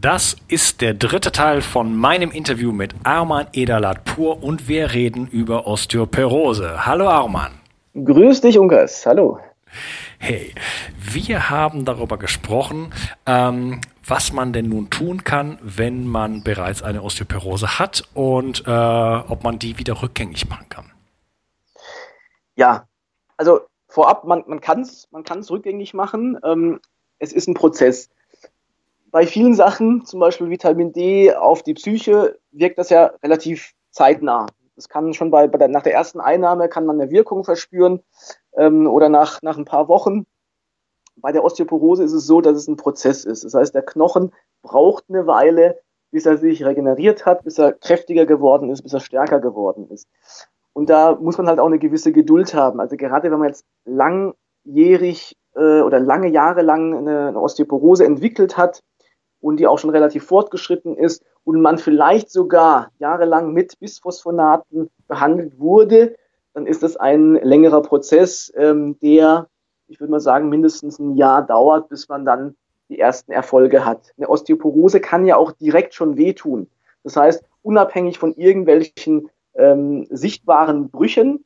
Das 0.00 0.34
ist 0.48 0.80
der 0.80 0.94
dritte 0.94 1.30
Teil 1.30 1.60
von 1.60 1.94
meinem 1.94 2.30
Interview 2.30 2.72
mit 2.72 2.94
Arman 3.04 3.48
Edalat 3.52 4.02
Pur 4.06 4.42
und 4.42 4.66
wir 4.66 4.94
reden 4.94 5.26
über 5.26 5.66
Osteoporose. 5.66 6.86
Hallo 6.86 7.06
Arman. 7.06 7.52
Grüß 7.92 8.40
dich, 8.40 8.58
Unkas. 8.58 9.04
Hallo. 9.04 9.40
Hey, 10.18 10.54
wir 10.96 11.50
haben 11.50 11.84
darüber 11.84 12.16
gesprochen, 12.16 12.94
ähm, 13.26 13.82
was 14.06 14.32
man 14.32 14.54
denn 14.54 14.70
nun 14.70 14.88
tun 14.88 15.22
kann, 15.22 15.58
wenn 15.60 16.06
man 16.06 16.44
bereits 16.44 16.82
eine 16.82 17.02
Osteoporose 17.02 17.78
hat 17.78 18.02
und 18.14 18.66
äh, 18.66 18.70
ob 18.70 19.44
man 19.44 19.58
die 19.58 19.76
wieder 19.76 20.00
rückgängig 20.00 20.48
machen 20.48 20.70
kann. 20.70 20.90
Ja, 22.56 22.86
also 23.36 23.60
vorab, 23.86 24.24
man, 24.24 24.44
man 24.46 24.62
kann 24.62 24.80
es 24.80 25.08
man 25.10 25.24
kann's 25.24 25.50
rückgängig 25.50 25.92
machen. 25.92 26.38
Ähm, 26.42 26.80
es 27.18 27.34
ist 27.34 27.48
ein 27.48 27.54
Prozess 27.54 28.08
bei 29.10 29.26
vielen 29.26 29.54
Sachen, 29.54 30.04
zum 30.04 30.20
Beispiel 30.20 30.50
Vitamin 30.50 30.92
D 30.92 31.34
auf 31.34 31.62
die 31.62 31.74
Psyche, 31.74 32.38
wirkt 32.52 32.78
das 32.78 32.90
ja 32.90 33.12
relativ 33.22 33.72
zeitnah. 33.90 34.46
Das 34.76 34.88
kann 34.88 35.12
schon 35.12 35.30
bei, 35.30 35.46
bei 35.46 35.58
der, 35.58 35.68
nach 35.68 35.82
der 35.82 35.94
ersten 35.94 36.20
Einnahme 36.20 36.68
kann 36.68 36.86
man 36.86 37.00
eine 37.00 37.10
Wirkung 37.10 37.44
verspüren 37.44 38.00
ähm, 38.54 38.86
oder 38.86 39.08
nach, 39.08 39.42
nach 39.42 39.58
ein 39.58 39.64
paar 39.64 39.88
Wochen. 39.88 40.26
Bei 41.16 41.32
der 41.32 41.44
Osteoporose 41.44 42.02
ist 42.02 42.12
es 42.12 42.26
so, 42.26 42.40
dass 42.40 42.56
es 42.56 42.66
ein 42.66 42.76
Prozess 42.76 43.24
ist. 43.24 43.44
Das 43.44 43.52
heißt, 43.52 43.74
der 43.74 43.82
Knochen 43.82 44.32
braucht 44.62 45.04
eine 45.08 45.26
Weile, 45.26 45.80
bis 46.12 46.24
er 46.24 46.38
sich 46.38 46.64
regeneriert 46.64 47.26
hat, 47.26 47.44
bis 47.44 47.58
er 47.58 47.72
kräftiger 47.72 48.26
geworden 48.26 48.70
ist, 48.70 48.82
bis 48.82 48.94
er 48.94 49.00
stärker 49.00 49.40
geworden 49.40 49.88
ist. 49.90 50.08
Und 50.72 50.88
da 50.88 51.16
muss 51.20 51.36
man 51.36 51.46
halt 51.46 51.58
auch 51.58 51.66
eine 51.66 51.78
gewisse 51.78 52.12
Geduld 52.12 52.54
haben. 52.54 52.80
Also 52.80 52.96
gerade 52.96 53.30
wenn 53.30 53.38
man 53.38 53.48
jetzt 53.48 53.66
langjährig 53.84 55.36
äh, 55.54 55.80
oder 55.82 56.00
lange 56.00 56.28
Jahre 56.28 56.62
lang 56.62 56.96
eine, 56.96 57.28
eine 57.28 57.40
Osteoporose 57.40 58.04
entwickelt 58.04 58.56
hat, 58.56 58.80
und 59.40 59.58
die 59.58 59.66
auch 59.66 59.78
schon 59.78 59.90
relativ 59.90 60.24
fortgeschritten 60.24 60.96
ist 60.96 61.24
und 61.44 61.60
man 61.60 61.78
vielleicht 61.78 62.30
sogar 62.30 62.90
jahrelang 62.98 63.52
mit 63.52 63.78
Bisphosphonaten 63.80 64.90
behandelt 65.08 65.58
wurde, 65.58 66.16
dann 66.54 66.66
ist 66.66 66.82
das 66.82 66.96
ein 66.96 67.34
längerer 67.34 67.82
Prozess, 67.82 68.52
ähm, 68.56 68.98
der, 69.00 69.48
ich 69.88 70.00
würde 70.00 70.10
mal 70.10 70.20
sagen, 70.20 70.48
mindestens 70.48 70.98
ein 70.98 71.16
Jahr 71.16 71.46
dauert, 71.46 71.88
bis 71.88 72.08
man 72.08 72.24
dann 72.24 72.56
die 72.88 72.98
ersten 72.98 73.32
Erfolge 73.32 73.84
hat. 73.84 74.12
Eine 74.16 74.28
Osteoporose 74.28 75.00
kann 75.00 75.24
ja 75.24 75.36
auch 75.36 75.52
direkt 75.52 75.94
schon 75.94 76.16
wehtun. 76.16 76.68
Das 77.04 77.16
heißt, 77.16 77.44
unabhängig 77.62 78.18
von 78.18 78.34
irgendwelchen 78.34 79.30
ähm, 79.54 80.06
sichtbaren 80.10 80.90
Brüchen 80.90 81.44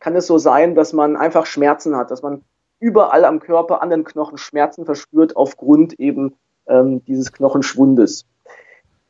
kann 0.00 0.16
es 0.16 0.26
so 0.26 0.38
sein, 0.38 0.74
dass 0.74 0.92
man 0.92 1.16
einfach 1.16 1.46
Schmerzen 1.46 1.96
hat, 1.96 2.10
dass 2.10 2.22
man 2.22 2.42
überall 2.80 3.24
am 3.24 3.40
Körper, 3.40 3.82
an 3.82 3.90
den 3.90 4.04
Knochen 4.04 4.36
Schmerzen 4.36 4.84
verspürt 4.84 5.36
aufgrund 5.36 5.98
eben 5.98 6.36
ähm, 6.66 7.04
dieses 7.04 7.32
Knochenschwundes. 7.32 8.26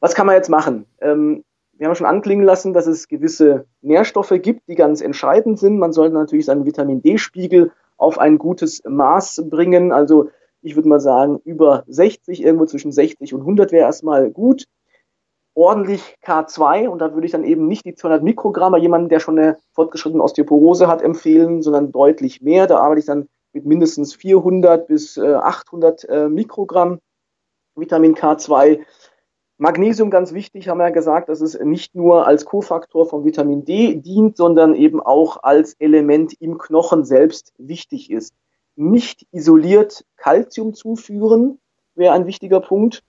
Was 0.01 0.15
kann 0.15 0.27
man 0.27 0.37
jetzt 0.37 0.51
machen? 0.51 0.87
Ähm, 1.01 1.45
wir 1.77 1.89
haben 1.89 1.95
schon 1.95 2.07
anklingen 2.07 2.45
lassen, 2.45 2.73
dass 2.73 2.87
es 2.87 3.09
gewisse 3.09 3.67
Nährstoffe 3.83 4.35
gibt, 4.41 4.69
die 4.69 4.75
ganz 4.75 5.01
entscheidend 5.01 5.59
sind. 5.59 5.79
Man 5.79 5.93
sollte 5.93 6.15
natürlich 6.15 6.47
seinen 6.47 6.67
Vitamin 6.67 7.03
D-Spiegel 7.03 7.73
auf 7.97 8.19
ein 8.19 8.39
gutes 8.39 8.83
Maß 8.85 9.45
bringen. 9.51 9.93
Also 9.93 10.31
ich 10.63 10.77
würde 10.77 10.89
mal 10.89 11.01
sagen, 11.01 11.41
über 11.45 11.85
60, 11.87 12.43
irgendwo 12.43 12.67
zwischen 12.67 12.93
60 12.93 13.35
und 13.35 13.41
100 13.41 13.73
wäre 13.73 13.87
erstmal 13.87 14.31
gut. 14.31 14.65
Ordentlich 15.55 16.17
K2 16.25 16.89
und 16.89 16.99
da 16.99 17.15
würde 17.15 17.27
ich 17.27 17.33
dann 17.33 17.45
eben 17.45 17.69
nicht 17.69 17.85
die 17.85 17.95
200 17.95 18.23
Mikrogramm 18.23 18.73
bei 18.73 18.79
jemandem, 18.79 19.09
der 19.09 19.21
schon 19.21 19.39
eine 19.39 19.57
fortgeschrittene 19.73 20.23
Osteoporose 20.23 20.89
hat, 20.89 21.01
empfehlen, 21.01 21.63
sondern 21.63 21.93
deutlich 21.93 22.41
mehr. 22.41 22.67
Da 22.67 22.79
arbeite 22.79 23.01
ich 23.01 23.07
dann 23.07 23.29
mit 23.53 23.65
mindestens 23.65 24.15
400 24.15 24.89
bis 24.89 25.17
800 25.17 26.09
äh, 26.09 26.29
Mikrogramm. 26.29 26.99
Vitamin 27.77 28.15
K2. 28.15 28.81
Magnesium 29.57 30.11
ganz 30.11 30.33
wichtig, 30.33 30.69
haben 30.69 30.79
wir 30.79 30.89
ja 30.89 30.91
gesagt, 30.91 31.29
dass 31.29 31.41
es 31.41 31.59
nicht 31.59 31.95
nur 31.95 32.27
als 32.27 32.45
Kofaktor 32.45 33.07
von 33.07 33.25
Vitamin 33.25 33.65
D 33.65 33.95
dient, 33.95 34.37
sondern 34.37 34.75
eben 34.75 35.01
auch 35.01 35.43
als 35.43 35.75
Element 35.75 36.35
im 36.41 36.59
Knochen 36.59 37.05
selbst 37.05 37.53
wichtig 37.59 38.11
ist. 38.11 38.35
Nicht 38.77 39.27
isoliert 39.31 40.05
Kalzium 40.17 40.75
zuführen 40.75 41.61
wäre 41.95 42.15
ein 42.15 42.27
wichtiger 42.27 42.61
Punkt. 42.61 43.05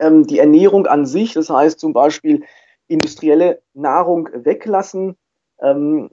Ähm, 0.00 0.26
die 0.26 0.38
Ernährung 0.38 0.86
an 0.86 1.06
sich, 1.06 1.34
das 1.34 1.50
heißt 1.50 1.78
zum 1.78 1.92
Beispiel 1.92 2.42
industrielle 2.88 3.62
Nahrung 3.72 4.28
weglassen, 4.32 5.16
ähm, 5.60 6.10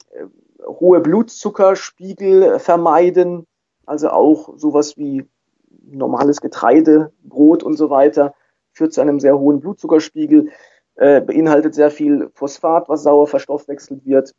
hohe 0.66 1.00
Blutzuckerspiegel 1.00 2.60
vermeiden, 2.60 3.48
also 3.86 4.10
auch 4.10 4.58
sowas 4.58 4.98
wie 4.98 5.26
normales 5.82 6.42
Getreide, 6.42 7.12
Brot 7.24 7.64
und 7.64 7.76
so 7.76 7.90
weiter, 7.90 8.34
führt 8.72 8.94
zu 8.94 9.02
einem 9.02 9.20
sehr 9.20 9.38
hohen 9.38 9.60
Blutzuckerspiegel, 9.60 10.50
äh, 10.96 11.22
beinhaltet 11.22 11.76
sehr 11.76 11.92
viel 11.92 12.30
Phosphat, 12.34 12.90
was 12.90 13.04
sauer 13.04 13.28
verstoffwechselt 13.28 14.06
wird. 14.06 14.34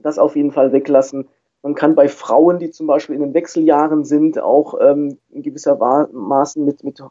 Das 0.00 0.18
auf 0.18 0.36
jeden 0.36 0.52
Fall 0.52 0.72
weglassen. 0.72 1.28
Man 1.62 1.74
kann 1.74 1.94
bei 1.94 2.08
Frauen, 2.08 2.58
die 2.58 2.70
zum 2.70 2.86
Beispiel 2.86 3.16
in 3.16 3.22
den 3.22 3.34
Wechseljahren 3.34 4.04
sind, 4.04 4.38
auch 4.40 4.78
ähm, 4.80 5.18
in 5.30 5.42
gewisser 5.42 5.76
Maßen 6.12 6.64
mit, 6.64 6.84
mit 6.84 7.02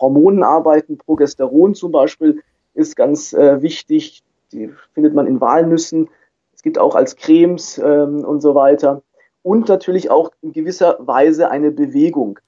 Hormonen 0.00 0.42
arbeiten. 0.42 0.98
Progesteron 0.98 1.74
zum 1.74 1.92
Beispiel 1.92 2.42
ist 2.74 2.96
ganz 2.96 3.32
äh, 3.32 3.62
wichtig. 3.62 4.22
Die 4.50 4.70
findet 4.92 5.14
man 5.14 5.26
in 5.26 5.40
Walnüssen. 5.40 6.08
Es 6.52 6.62
gibt 6.62 6.78
auch 6.78 6.96
als 6.96 7.16
Cremes 7.16 7.78
ähm, 7.78 8.24
und 8.24 8.40
so 8.40 8.54
weiter. 8.54 9.02
Und 9.42 9.68
natürlich 9.68 10.10
auch 10.10 10.30
in 10.42 10.52
gewisser 10.52 10.96
Weise 11.00 11.50
eine 11.50 11.70
Bewegung. 11.70 12.38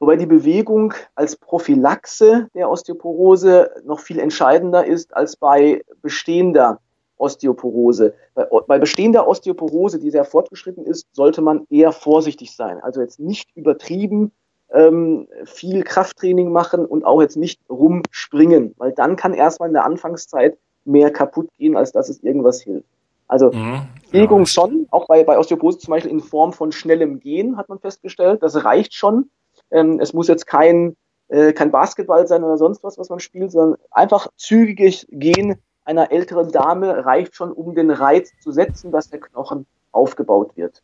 Wobei 0.00 0.16
die 0.16 0.26
Bewegung 0.26 0.94
als 1.14 1.36
Prophylaxe 1.36 2.48
der 2.54 2.70
Osteoporose 2.70 3.70
noch 3.84 4.00
viel 4.00 4.18
entscheidender 4.20 4.86
ist 4.86 5.14
als 5.16 5.36
bei 5.36 5.82
bestehender 6.02 6.78
Osteoporose. 7.16 8.14
Bei, 8.34 8.44
bei, 8.44 8.78
bestehender 8.78 9.26
Osteoporose, 9.26 9.98
die 9.98 10.10
sehr 10.10 10.24
fortgeschritten 10.24 10.84
ist, 10.84 11.06
sollte 11.12 11.42
man 11.42 11.66
eher 11.68 11.92
vorsichtig 11.92 12.54
sein. 12.54 12.80
Also 12.80 13.00
jetzt 13.00 13.18
nicht 13.18 13.50
übertrieben 13.56 14.30
ähm, 14.72 15.26
viel 15.44 15.82
Krafttraining 15.82 16.52
machen 16.52 16.84
und 16.84 17.04
auch 17.04 17.20
jetzt 17.20 17.36
nicht 17.36 17.60
rumspringen, 17.68 18.74
weil 18.78 18.92
dann 18.92 19.16
kann 19.16 19.34
erstmal 19.34 19.68
in 19.68 19.74
der 19.74 19.84
Anfangszeit 19.84 20.58
mehr 20.84 21.10
kaputt 21.10 21.48
gehen, 21.58 21.76
als 21.76 21.92
dass 21.92 22.08
es 22.08 22.22
irgendwas 22.22 22.60
hilft. 22.60 22.86
Also 23.26 23.50
mhm, 23.52 23.82
Bewegung 24.10 24.40
ja. 24.40 24.46
schon, 24.46 24.86
auch 24.90 25.06
bei, 25.06 25.22
bei 25.24 25.38
Osteoporose 25.38 25.78
zum 25.78 25.92
Beispiel 25.92 26.10
in 26.10 26.20
Form 26.20 26.52
von 26.52 26.72
schnellem 26.72 27.20
Gehen 27.20 27.56
hat 27.56 27.68
man 27.68 27.78
festgestellt, 27.78 28.42
das 28.42 28.64
reicht 28.64 28.94
schon. 28.94 29.30
Ähm, 29.70 30.00
es 30.00 30.12
muss 30.12 30.28
jetzt 30.28 30.46
kein, 30.46 30.96
äh, 31.28 31.52
kein 31.52 31.70
Basketball 31.70 32.26
sein 32.26 32.44
oder 32.44 32.56
sonst 32.56 32.82
was, 32.84 32.98
was 32.98 33.08
man 33.08 33.20
spielt, 33.20 33.52
sondern 33.52 33.78
einfach 33.90 34.28
zügiges 34.36 35.06
Gehen 35.10 35.60
einer 35.88 36.12
älteren 36.12 36.52
Dame 36.52 37.06
reicht 37.06 37.34
schon, 37.34 37.50
um 37.50 37.74
den 37.74 37.90
Reiz 37.90 38.30
zu 38.40 38.52
setzen, 38.52 38.92
dass 38.92 39.08
der 39.08 39.20
Knochen 39.20 39.66
aufgebaut 39.90 40.52
wird. 40.54 40.82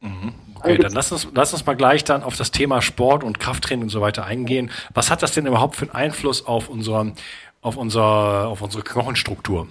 Mhm. 0.00 0.34
Okay, 0.54 0.78
dann 0.78 0.92
lass 0.92 1.10
uns, 1.10 1.26
lass 1.34 1.52
uns 1.52 1.66
mal 1.66 1.74
gleich 1.74 2.04
dann 2.04 2.22
auf 2.22 2.36
das 2.36 2.52
Thema 2.52 2.80
Sport 2.80 3.24
und 3.24 3.40
Krafttraining 3.40 3.84
und 3.84 3.88
so 3.88 4.00
weiter 4.00 4.24
eingehen. 4.24 4.70
Was 4.94 5.10
hat 5.10 5.22
das 5.22 5.32
denn 5.32 5.46
überhaupt 5.46 5.74
für 5.74 5.86
einen 5.86 5.94
Einfluss 5.94 6.46
auf, 6.46 6.68
unsere, 6.68 7.12
auf, 7.60 7.76
unser, 7.76 8.46
auf 8.48 8.62
unsere 8.62 8.84
Knochenstruktur? 8.84 9.66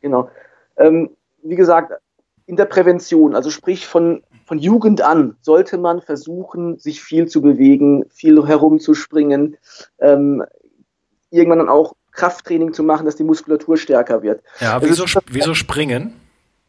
Genau. 0.00 0.30
Ähm, 0.78 1.10
wie 1.42 1.56
gesagt, 1.56 1.92
in 2.46 2.56
der 2.56 2.64
Prävention, 2.64 3.34
also 3.34 3.50
sprich 3.50 3.86
von, 3.86 4.22
von 4.48 4.58
Jugend 4.58 5.02
an, 5.02 5.36
sollte 5.42 5.76
man 5.76 6.00
versuchen, 6.00 6.78
sich 6.78 7.02
viel 7.02 7.28
zu 7.28 7.42
bewegen, 7.42 8.06
viel 8.08 8.46
herumzuspringen, 8.46 9.58
ähm, 9.98 10.42
irgendwann 11.28 11.58
dann 11.58 11.68
auch 11.68 11.94
Krafttraining 12.12 12.72
zu 12.72 12.82
machen, 12.82 13.04
dass 13.04 13.16
die 13.16 13.24
Muskulatur 13.24 13.76
stärker 13.76 14.22
wird. 14.22 14.42
Ja, 14.58 14.80
wieso, 14.80 15.04
wieso 15.30 15.52
springen? 15.52 16.14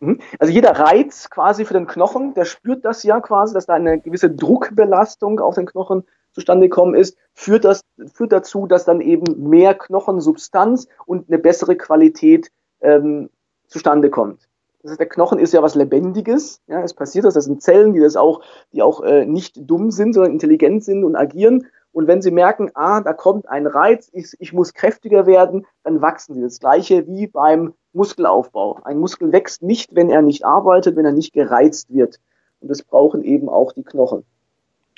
Mhm. 0.02 0.20
Also 0.40 0.52
jeder 0.52 0.72
Reiz 0.72 1.30
quasi 1.30 1.64
für 1.64 1.74
den 1.74 1.88
Knochen, 1.88 2.34
der 2.34 2.44
spürt 2.44 2.84
das 2.84 3.04
ja 3.04 3.22
quasi, 3.22 3.54
dass 3.54 3.66
da 3.66 3.76
eine 3.76 4.02
gewisse 4.02 4.30
Druckbelastung 4.30 5.40
auf 5.40 5.56
den 5.56 5.66
Knochen 5.66 6.04
zustande 6.34 6.68
gekommen 6.68 6.96
ist, 6.96 7.18
führt, 7.34 7.64
das, 7.64 7.80
führt 8.14 8.34
dazu, 8.34 8.68
dass 8.68 8.84
dann 8.84 9.00
eben 9.00 9.50
mehr 9.50 9.74
Knochensubstanz 9.74 10.90
und 11.06 11.30
eine 11.30 11.40
bessere 11.40 11.78
Qualität 11.78 12.52
ähm, 12.82 13.30
zustande 13.68 14.10
kommt. 14.10 14.49
Das 14.90 14.94
heißt, 14.94 15.00
der 15.02 15.10
Knochen 15.10 15.38
ist 15.38 15.54
ja 15.54 15.62
was 15.62 15.76
Lebendiges. 15.76 16.62
Ja, 16.66 16.82
es 16.82 16.96
passiert 16.96 17.26
das. 17.26 17.36
Das 17.36 17.46
sind 17.46 17.62
Zellen, 17.62 17.94
die 17.94 18.00
das 18.00 18.16
auch, 18.16 18.42
die 18.74 18.82
auch 18.82 19.02
äh, 19.02 19.24
nicht 19.26 19.70
dumm 19.70 19.92
sind, 19.92 20.14
sondern 20.14 20.32
intelligent 20.32 20.84
sind 20.84 21.04
und 21.04 21.16
agieren. 21.16 21.68
Und 21.92 22.08
wenn 22.08 22.24
sie 22.24 22.32
merken, 22.32 22.72
ah, 22.74 23.00
da 23.02 23.14
kommt 23.14 23.48
ein 23.48 23.68
Reiz, 23.68 24.10
ich, 24.14 24.34
ich 24.40 24.52
muss 24.52 24.74
kräftiger 24.74 25.28
werden, 25.28 25.68
dann 25.84 26.02
wachsen 26.02 26.34
sie. 26.34 26.42
Das 26.42 26.60
gleiche 26.60 27.06
wie 27.08 27.28
beim 27.28 27.74
Muskelaufbau. 27.94 28.80
Ein 28.84 28.98
Muskel 28.98 29.32
wächst 29.32 29.62
nicht, 29.62 29.94
wenn 29.94 30.10
er 30.10 30.24
nicht 30.24 30.44
arbeitet, 30.44 30.96
wenn 30.96 31.06
er 31.06 31.12
nicht 31.12 31.34
gereizt 31.34 31.94
wird. 31.94 32.20
Und 32.60 32.70
das 32.70 32.82
brauchen 32.82 33.24
eben 33.24 33.48
auch 33.48 33.74
die 33.74 33.84
Knochen. 33.84 34.26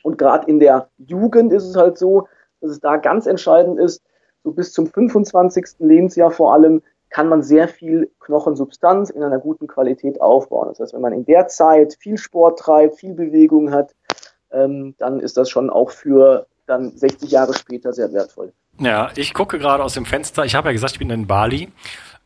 Und 0.03 0.17
gerade 0.17 0.47
in 0.49 0.59
der 0.61 0.87
Jugend 0.99 1.51
ist 1.51 1.65
es 1.65 1.75
halt 1.75 1.97
so, 1.97 2.29
dass 2.61 2.71
es 2.71 2.79
da 2.79 2.95
ganz 2.95 3.25
entscheidend 3.25 3.77
ist, 3.77 4.01
so 4.43 4.51
bis 4.51 4.71
zum 4.71 4.87
25. 4.87 5.79
Lebensjahr 5.79 6.31
vor 6.31 6.53
allem 6.53 6.81
kann 7.11 7.27
man 7.27 7.43
sehr 7.43 7.67
viel 7.67 8.09
Knochensubstanz 8.21 9.09
in 9.09 9.21
einer 9.21 9.37
guten 9.37 9.67
Qualität 9.67 10.19
aufbauen. 10.21 10.69
Das 10.69 10.79
heißt, 10.79 10.93
wenn 10.93 11.01
man 11.01 11.13
in 11.13 11.25
der 11.25 11.47
Zeit 11.47 11.95
viel 11.99 12.17
Sport 12.17 12.59
treibt, 12.59 12.97
viel 12.97 13.13
Bewegung 13.13 13.71
hat, 13.71 13.93
ähm, 14.51 14.95
dann 14.97 15.19
ist 15.19 15.37
das 15.37 15.49
schon 15.49 15.69
auch 15.69 15.91
für 15.91 16.47
dann 16.65 16.95
60 16.95 17.29
Jahre 17.29 17.53
später 17.53 17.91
sehr 17.93 18.11
wertvoll. 18.13 18.53
Ja, 18.79 19.09
ich 19.15 19.33
gucke 19.33 19.59
gerade 19.59 19.83
aus 19.83 19.93
dem 19.93 20.05
Fenster. 20.05 20.45
Ich 20.45 20.55
habe 20.55 20.69
ja 20.69 20.71
gesagt, 20.71 20.93
ich 20.93 20.99
bin 20.99 21.09
in 21.09 21.27
Bali. 21.27 21.69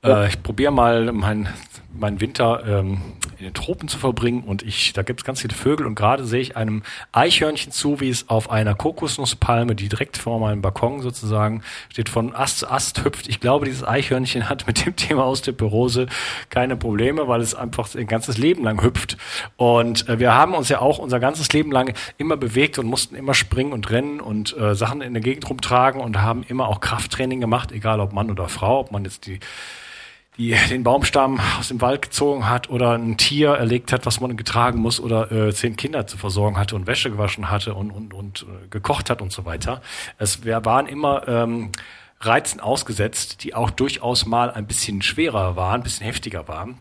Ja. 0.04 0.24
Äh, 0.24 0.28
ich 0.28 0.44
probiere 0.44 0.72
mal 0.72 1.12
meinen 1.12 1.50
mein 1.98 2.22
Winter 2.22 2.64
ähm, 2.68 3.02
in 3.38 3.46
den 3.46 3.54
Tropen 3.54 3.88
zu 3.88 3.98
verbringen 3.98 4.44
und 4.44 4.64
ich, 4.64 4.94
da 4.94 5.04
gibt 5.04 5.22
es 5.22 5.26
ganz 5.26 5.42
viele 5.42 5.54
Vögel 5.54 5.86
und 5.86 5.96
gerade 5.96 6.26
sehe 6.26 6.42
ich 6.42 6.58
einem 6.58 6.84
Eichhörnchen 7.12 7.72
zu, 7.72 8.00
wie 8.00 8.10
es 8.10 8.30
auf 8.30 8.50
einer 8.50 8.76
Kokosnusspalme, 8.76 9.76
die 9.76 9.90
direkt 9.90 10.18
vor 10.18 10.40
meinem 10.40 10.62
Balkon 10.62 11.02
sozusagen 11.02 11.62
steht, 11.90 12.10
von 12.10 12.34
Ast 12.34 12.60
zu 12.60 12.72
Ast 12.72 13.04
hüpft. 13.04 13.28
Ich 13.28 13.40
glaube, 13.40 13.66
dieses 13.66 13.84
Eichhörnchen 13.84 14.50
hat 14.50 14.68
mit 14.68 14.86
dem 14.86 14.96
Thema 14.96 15.26
Osteoporose 15.26 16.08
keine 16.50 16.76
Probleme, 16.76 17.28
weil 17.28 17.42
es 17.42 17.56
einfach 17.56 17.94
ein 17.96 18.08
ganzes 18.08 18.38
Leben 18.38 18.64
lang 18.64 18.82
hüpft. 18.82 19.18
Und 19.58 20.08
äh, 20.10 20.20
wir 20.20 20.34
haben 20.34 20.54
uns 20.54 20.70
ja 20.70 20.80
auch 20.80 21.00
unser 21.00 21.20
ganzes 21.20 21.52
Leben 21.54 21.72
lang 21.72 21.94
immer 22.18 22.38
bewegt 22.38 22.80
und 22.80 22.88
mussten 22.88 23.16
immer 23.16 23.34
springen 23.34 23.74
und 23.74 23.90
rennen 23.90 24.20
und 24.20 24.58
äh, 24.58 24.76
Sachen 24.76 25.02
in 25.02 25.14
der 25.14 25.22
Gegend 25.22 25.50
rumtragen 25.50 26.02
und 26.02 26.22
haben 26.22 26.44
immer 26.44 26.68
auch 26.68 26.80
Krafttraining 26.80 27.42
gemacht, 27.42 27.72
egal 27.72 28.00
ob 28.00 28.14
Mann 28.14 28.32
oder 28.32 28.50
Frau, 28.50 28.80
ob 28.80 28.92
man 28.92 29.04
jetzt 29.04 29.28
die 29.28 29.40
die 30.38 30.56
den 30.70 30.84
Baumstamm 30.84 31.40
aus 31.60 31.70
dem 31.70 31.82
Wald 31.82 32.02
gezogen 32.02 32.50
hat 32.50 32.70
oder 32.70 32.92
ein 32.92 33.18
Tier 33.18 33.52
erlegt 33.52 33.92
hat, 33.92 34.06
was 34.06 34.20
man 34.20 34.36
getragen 34.38 34.80
muss 34.80 35.00
oder 35.00 35.32
äh, 35.32 35.54
zehn 35.54 35.76
Kinder 35.76 36.08
zu 36.08 36.18
versorgen 36.18 36.58
hatte 36.58 36.76
und 36.76 36.88
Wäsche 36.88 37.10
gewaschen 37.10 37.50
hatte 37.50 37.74
und, 37.74 37.92
und, 37.92 38.14
und 38.14 38.44
äh, 38.44 38.68
gekocht 38.68 39.10
hat 39.10 39.22
und 39.22 39.32
so 39.32 39.46
weiter. 39.46 39.82
Es 40.18 40.44
wir 40.44 40.64
waren 40.66 40.88
immer 40.88 41.28
ähm, 41.28 41.72
Reizen 42.20 42.60
ausgesetzt, 42.60 43.44
die 43.44 43.54
auch 43.54 43.70
durchaus 43.70 44.26
mal 44.26 44.52
ein 44.52 44.68
bisschen 44.68 45.02
schwerer 45.02 45.56
waren, 45.56 45.82
ein 45.82 45.84
bisschen 45.84 46.06
heftiger 46.06 46.48
waren. 46.48 46.80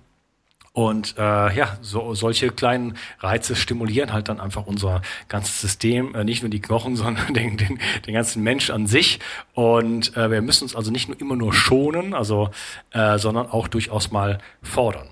Und 0.76 1.14
äh, 1.16 1.20
ja, 1.54 1.78
so, 1.82 2.14
solche 2.14 2.50
kleinen 2.50 2.96
Reize 3.20 3.54
stimulieren 3.54 4.12
halt 4.12 4.28
dann 4.28 4.40
einfach 4.40 4.66
unser 4.66 5.02
ganzes 5.28 5.60
System, 5.60 6.16
äh, 6.16 6.24
nicht 6.24 6.42
nur 6.42 6.50
die 6.50 6.60
Knochen, 6.60 6.96
sondern 6.96 7.32
den, 7.32 7.56
den, 7.56 7.78
den 8.04 8.14
ganzen 8.14 8.42
Mensch 8.42 8.70
an 8.70 8.88
sich. 8.88 9.20
Und 9.54 10.16
äh, 10.16 10.32
wir 10.32 10.42
müssen 10.42 10.64
uns 10.64 10.74
also 10.74 10.90
nicht 10.90 11.08
nur 11.08 11.20
immer 11.20 11.36
nur 11.36 11.52
schonen, 11.52 12.12
also, 12.12 12.50
äh, 12.90 13.18
sondern 13.18 13.46
auch 13.46 13.68
durchaus 13.68 14.10
mal 14.10 14.38
fordern. 14.62 15.08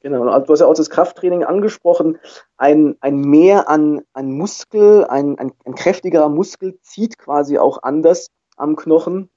Genau, 0.00 0.26
also 0.30 0.46
du 0.46 0.52
hast 0.54 0.60
ja 0.60 0.66
auch 0.66 0.74
das 0.74 0.88
Krafttraining 0.88 1.44
angesprochen. 1.44 2.18
Ein, 2.56 2.96
ein 3.00 3.20
Mehr 3.20 3.68
an, 3.68 4.00
an 4.14 4.32
Muskel, 4.32 5.04
ein, 5.04 5.38
ein, 5.38 5.52
ein 5.66 5.74
kräftigerer 5.74 6.30
Muskel 6.30 6.78
zieht 6.80 7.18
quasi 7.18 7.58
auch 7.58 7.82
anders 7.82 8.28
am 8.56 8.74
Knochen. 8.76 9.28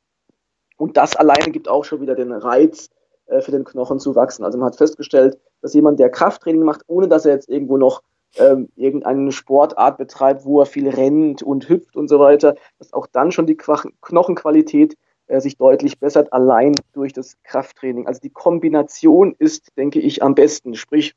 Und 0.77 0.95
das 0.95 1.17
alleine 1.17 1.51
gibt 1.51 1.67
auch 1.67 1.83
schon 1.83 1.99
wieder 1.99 2.15
den 2.15 2.31
Reiz, 2.31 2.89
äh, 3.27 3.41
für 3.41 3.51
den 3.51 3.63
Knochen 3.63 3.99
zu 3.99 4.15
wachsen. 4.15 4.43
Also 4.43 4.57
man 4.57 4.67
hat 4.67 4.77
festgestellt, 4.77 5.37
dass 5.61 5.73
jemand, 5.73 5.99
der 5.99 6.09
Krafttraining 6.09 6.63
macht, 6.63 6.81
ohne 6.87 7.07
dass 7.07 7.25
er 7.25 7.33
jetzt 7.33 7.49
irgendwo 7.49 7.77
noch 7.77 8.01
ähm, 8.37 8.69
irgendeine 8.75 9.31
Sportart 9.31 9.97
betreibt, 9.97 10.45
wo 10.45 10.59
er 10.59 10.65
viel 10.65 10.89
rennt 10.89 11.41
und 11.41 11.69
hüpft 11.69 11.95
und 11.95 12.07
so 12.07 12.19
weiter, 12.19 12.55
dass 12.79 12.93
auch 12.93 13.07
dann 13.07 13.31
schon 13.31 13.47
die 13.47 13.57
Knochenqualität 13.57 14.95
äh, 15.27 15.39
sich 15.39 15.57
deutlich 15.57 15.99
bessert, 15.99 16.33
allein 16.33 16.75
durch 16.93 17.13
das 17.13 17.37
Krafttraining. 17.43 18.07
Also 18.07 18.19
die 18.21 18.29
Kombination 18.29 19.35
ist, 19.39 19.75
denke 19.77 19.99
ich, 19.99 20.21
am 20.21 20.35
besten. 20.35 20.75
Sprich, 20.75 21.15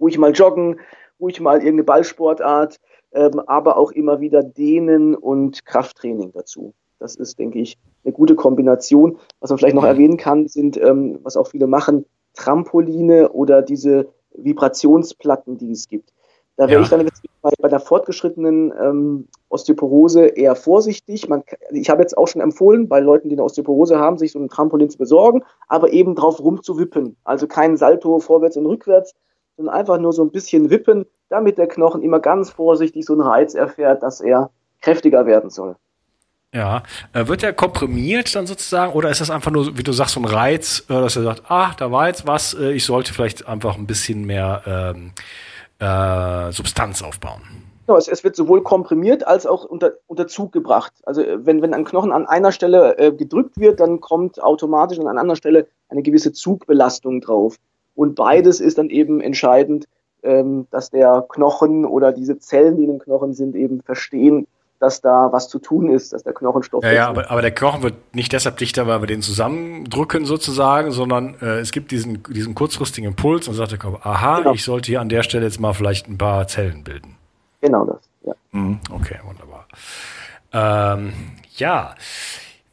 ruhig 0.00 0.16
mal 0.18 0.32
joggen, 0.32 0.80
ruhig 1.20 1.40
mal 1.40 1.58
irgendeine 1.58 1.84
Ballsportart, 1.84 2.78
ähm, 3.12 3.40
aber 3.46 3.76
auch 3.76 3.92
immer 3.92 4.20
wieder 4.20 4.42
Dehnen 4.42 5.14
und 5.14 5.64
Krafttraining 5.66 6.32
dazu. 6.32 6.72
Das 6.98 7.16
ist, 7.16 7.38
denke 7.38 7.58
ich, 7.58 7.76
eine 8.04 8.12
gute 8.12 8.34
Kombination. 8.34 9.18
Was 9.40 9.50
man 9.50 9.58
vielleicht 9.58 9.76
noch 9.76 9.84
erwähnen 9.84 10.16
kann, 10.16 10.48
sind, 10.48 10.76
ähm, 10.76 11.18
was 11.22 11.36
auch 11.36 11.48
viele 11.48 11.66
machen, 11.66 12.04
Trampoline 12.34 13.30
oder 13.30 13.62
diese 13.62 14.08
Vibrationsplatten, 14.34 15.58
die 15.58 15.72
es 15.72 15.88
gibt. 15.88 16.12
Da 16.56 16.68
wäre 16.68 16.80
ja. 16.80 16.82
ich 16.82 16.90
dann 16.90 17.08
bei, 17.40 17.50
bei 17.60 17.68
der 17.68 17.80
fortgeschrittenen 17.80 18.72
ähm, 18.80 19.28
Osteoporose 19.48 20.26
eher 20.26 20.54
vorsichtig. 20.54 21.28
Man, 21.28 21.42
ich 21.70 21.88
habe 21.88 22.02
jetzt 22.02 22.16
auch 22.16 22.28
schon 22.28 22.42
empfohlen, 22.42 22.88
bei 22.88 23.00
Leuten, 23.00 23.28
die 23.28 23.34
eine 23.34 23.44
Osteoporose 23.44 23.98
haben, 23.98 24.18
sich 24.18 24.32
so 24.32 24.38
ein 24.38 24.48
Trampolin 24.48 24.90
zu 24.90 24.98
besorgen, 24.98 25.42
aber 25.68 25.92
eben 25.92 26.14
drauf 26.14 26.40
rumzuwippen. 26.40 27.16
Also 27.24 27.46
kein 27.46 27.76
Salto 27.76 28.18
vorwärts 28.18 28.56
und 28.56 28.66
rückwärts, 28.66 29.14
sondern 29.56 29.74
einfach 29.74 29.98
nur 29.98 30.12
so 30.12 30.22
ein 30.22 30.30
bisschen 30.30 30.70
wippen, 30.70 31.06
damit 31.30 31.56
der 31.56 31.68
Knochen 31.68 32.02
immer 32.02 32.20
ganz 32.20 32.50
vorsichtig 32.50 33.06
so 33.06 33.14
einen 33.14 33.22
Reiz 33.22 33.54
erfährt, 33.54 34.02
dass 34.02 34.20
er 34.20 34.50
kräftiger 34.80 35.24
werden 35.24 35.48
soll. 35.48 35.76
Ja, 36.54 36.82
äh, 37.14 37.26
wird 37.28 37.40
der 37.40 37.54
komprimiert 37.54 38.34
dann 38.34 38.46
sozusagen 38.46 38.92
oder 38.92 39.08
ist 39.08 39.22
das 39.22 39.30
einfach 39.30 39.50
nur, 39.50 39.78
wie 39.78 39.82
du 39.82 39.92
sagst, 39.92 40.14
so 40.14 40.20
ein 40.20 40.26
Reiz, 40.26 40.84
äh, 40.90 40.92
dass 40.92 41.16
er 41.16 41.22
sagt, 41.22 41.44
ah, 41.48 41.72
da 41.78 41.90
war 41.90 42.08
jetzt 42.08 42.26
was, 42.26 42.52
äh, 42.52 42.72
ich 42.72 42.84
sollte 42.84 43.14
vielleicht 43.14 43.48
einfach 43.48 43.78
ein 43.78 43.86
bisschen 43.86 44.26
mehr 44.26 44.62
ähm, 44.66 45.12
äh, 45.78 46.52
Substanz 46.52 47.02
aufbauen? 47.02 47.40
Genau, 47.86 47.98
es, 47.98 48.06
es, 48.06 48.22
wird 48.22 48.36
sowohl 48.36 48.62
komprimiert 48.62 49.26
als 49.26 49.46
auch 49.46 49.64
unter, 49.64 49.92
unter 50.06 50.28
Zug 50.28 50.52
gebracht. 50.52 50.92
Also 51.04 51.22
wenn, 51.36 51.62
wenn 51.62 51.72
ein 51.72 51.84
Knochen 51.84 52.12
an 52.12 52.26
einer 52.26 52.52
Stelle 52.52 52.98
äh, 52.98 53.12
gedrückt 53.12 53.58
wird, 53.58 53.80
dann 53.80 54.00
kommt 54.00 54.42
automatisch 54.42 54.98
an 54.98 55.08
einer 55.08 55.20
anderen 55.20 55.38
Stelle 55.38 55.66
eine 55.88 56.02
gewisse 56.02 56.32
Zugbelastung 56.32 57.22
drauf. 57.22 57.56
Und 57.94 58.14
beides 58.14 58.60
ist 58.60 58.76
dann 58.76 58.90
eben 58.90 59.22
entscheidend, 59.22 59.86
ähm, 60.22 60.66
dass 60.70 60.90
der 60.90 61.24
Knochen 61.30 61.86
oder 61.86 62.12
diese 62.12 62.38
Zellen, 62.38 62.76
die 62.76 62.84
in 62.84 62.90
den 62.90 62.98
Knochen 62.98 63.32
sind, 63.32 63.56
eben 63.56 63.80
verstehen, 63.82 64.46
dass 64.82 65.00
da 65.00 65.28
was 65.30 65.48
zu 65.48 65.60
tun 65.60 65.88
ist, 65.90 66.12
dass 66.12 66.24
der 66.24 66.32
Knochenstoff. 66.32 66.82
Ja, 66.82 66.92
ja 66.92 67.08
aber, 67.08 67.30
aber 67.30 67.40
der 67.40 67.52
Knochen 67.52 67.84
wird 67.84 68.16
nicht 68.16 68.32
deshalb 68.32 68.56
dichter, 68.56 68.88
weil 68.88 69.00
wir 69.00 69.06
den 69.06 69.22
zusammendrücken 69.22 70.24
sozusagen, 70.24 70.90
sondern 70.90 71.36
äh, 71.40 71.60
es 71.60 71.70
gibt 71.70 71.92
diesen, 71.92 72.24
diesen 72.24 72.56
kurzfristigen 72.56 73.08
Impuls 73.08 73.46
und 73.46 73.54
sagt 73.54 73.70
der 73.70 73.78
Körper, 73.78 74.04
aha, 74.04 74.38
genau. 74.38 74.54
ich 74.54 74.64
sollte 74.64 74.88
hier 74.88 75.00
an 75.00 75.08
der 75.08 75.22
Stelle 75.22 75.44
jetzt 75.44 75.60
mal 75.60 75.72
vielleicht 75.72 76.08
ein 76.08 76.18
paar 76.18 76.48
Zellen 76.48 76.82
bilden. 76.82 77.16
Genau 77.60 77.84
das, 77.84 78.00
ja. 78.24 78.32
Mhm, 78.50 78.80
okay, 78.90 79.20
wunderbar. 79.24 79.68
Ähm, 80.52 81.12
ja, 81.54 81.94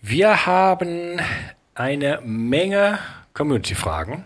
wir 0.02 0.48
haben 0.48 1.22
eine 1.76 2.22
Menge 2.24 2.98
Community-Fragen. 3.36 4.26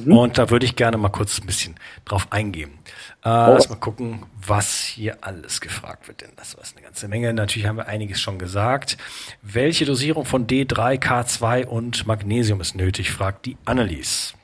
Mhm. 0.00 0.16
Und 0.16 0.38
da 0.38 0.50
würde 0.50 0.64
ich 0.64 0.76
gerne 0.76 0.96
mal 0.96 1.10
kurz 1.10 1.38
ein 1.40 1.46
bisschen 1.46 1.74
drauf 2.04 2.26
eingehen. 2.30 2.70
Äh, 3.24 3.28
oh. 3.28 3.52
Lass 3.54 3.68
mal 3.68 3.76
gucken, 3.76 4.24
was 4.46 4.78
hier 4.78 5.18
alles 5.20 5.60
gefragt 5.60 6.08
wird, 6.08 6.22
denn 6.22 6.30
das 6.36 6.56
war 6.56 6.64
eine 6.74 6.84
ganze 6.84 7.08
Menge. 7.08 7.32
Natürlich 7.34 7.68
haben 7.68 7.76
wir 7.76 7.86
einiges 7.86 8.20
schon 8.20 8.38
gesagt. 8.38 8.96
Welche 9.42 9.84
Dosierung 9.84 10.24
von 10.24 10.46
D3, 10.46 10.98
K2 10.98 11.66
und 11.66 12.06
Magnesium 12.06 12.60
ist 12.60 12.74
nötig, 12.74 13.12
fragt 13.12 13.46
die 13.46 13.56
Annelies. 13.64 14.34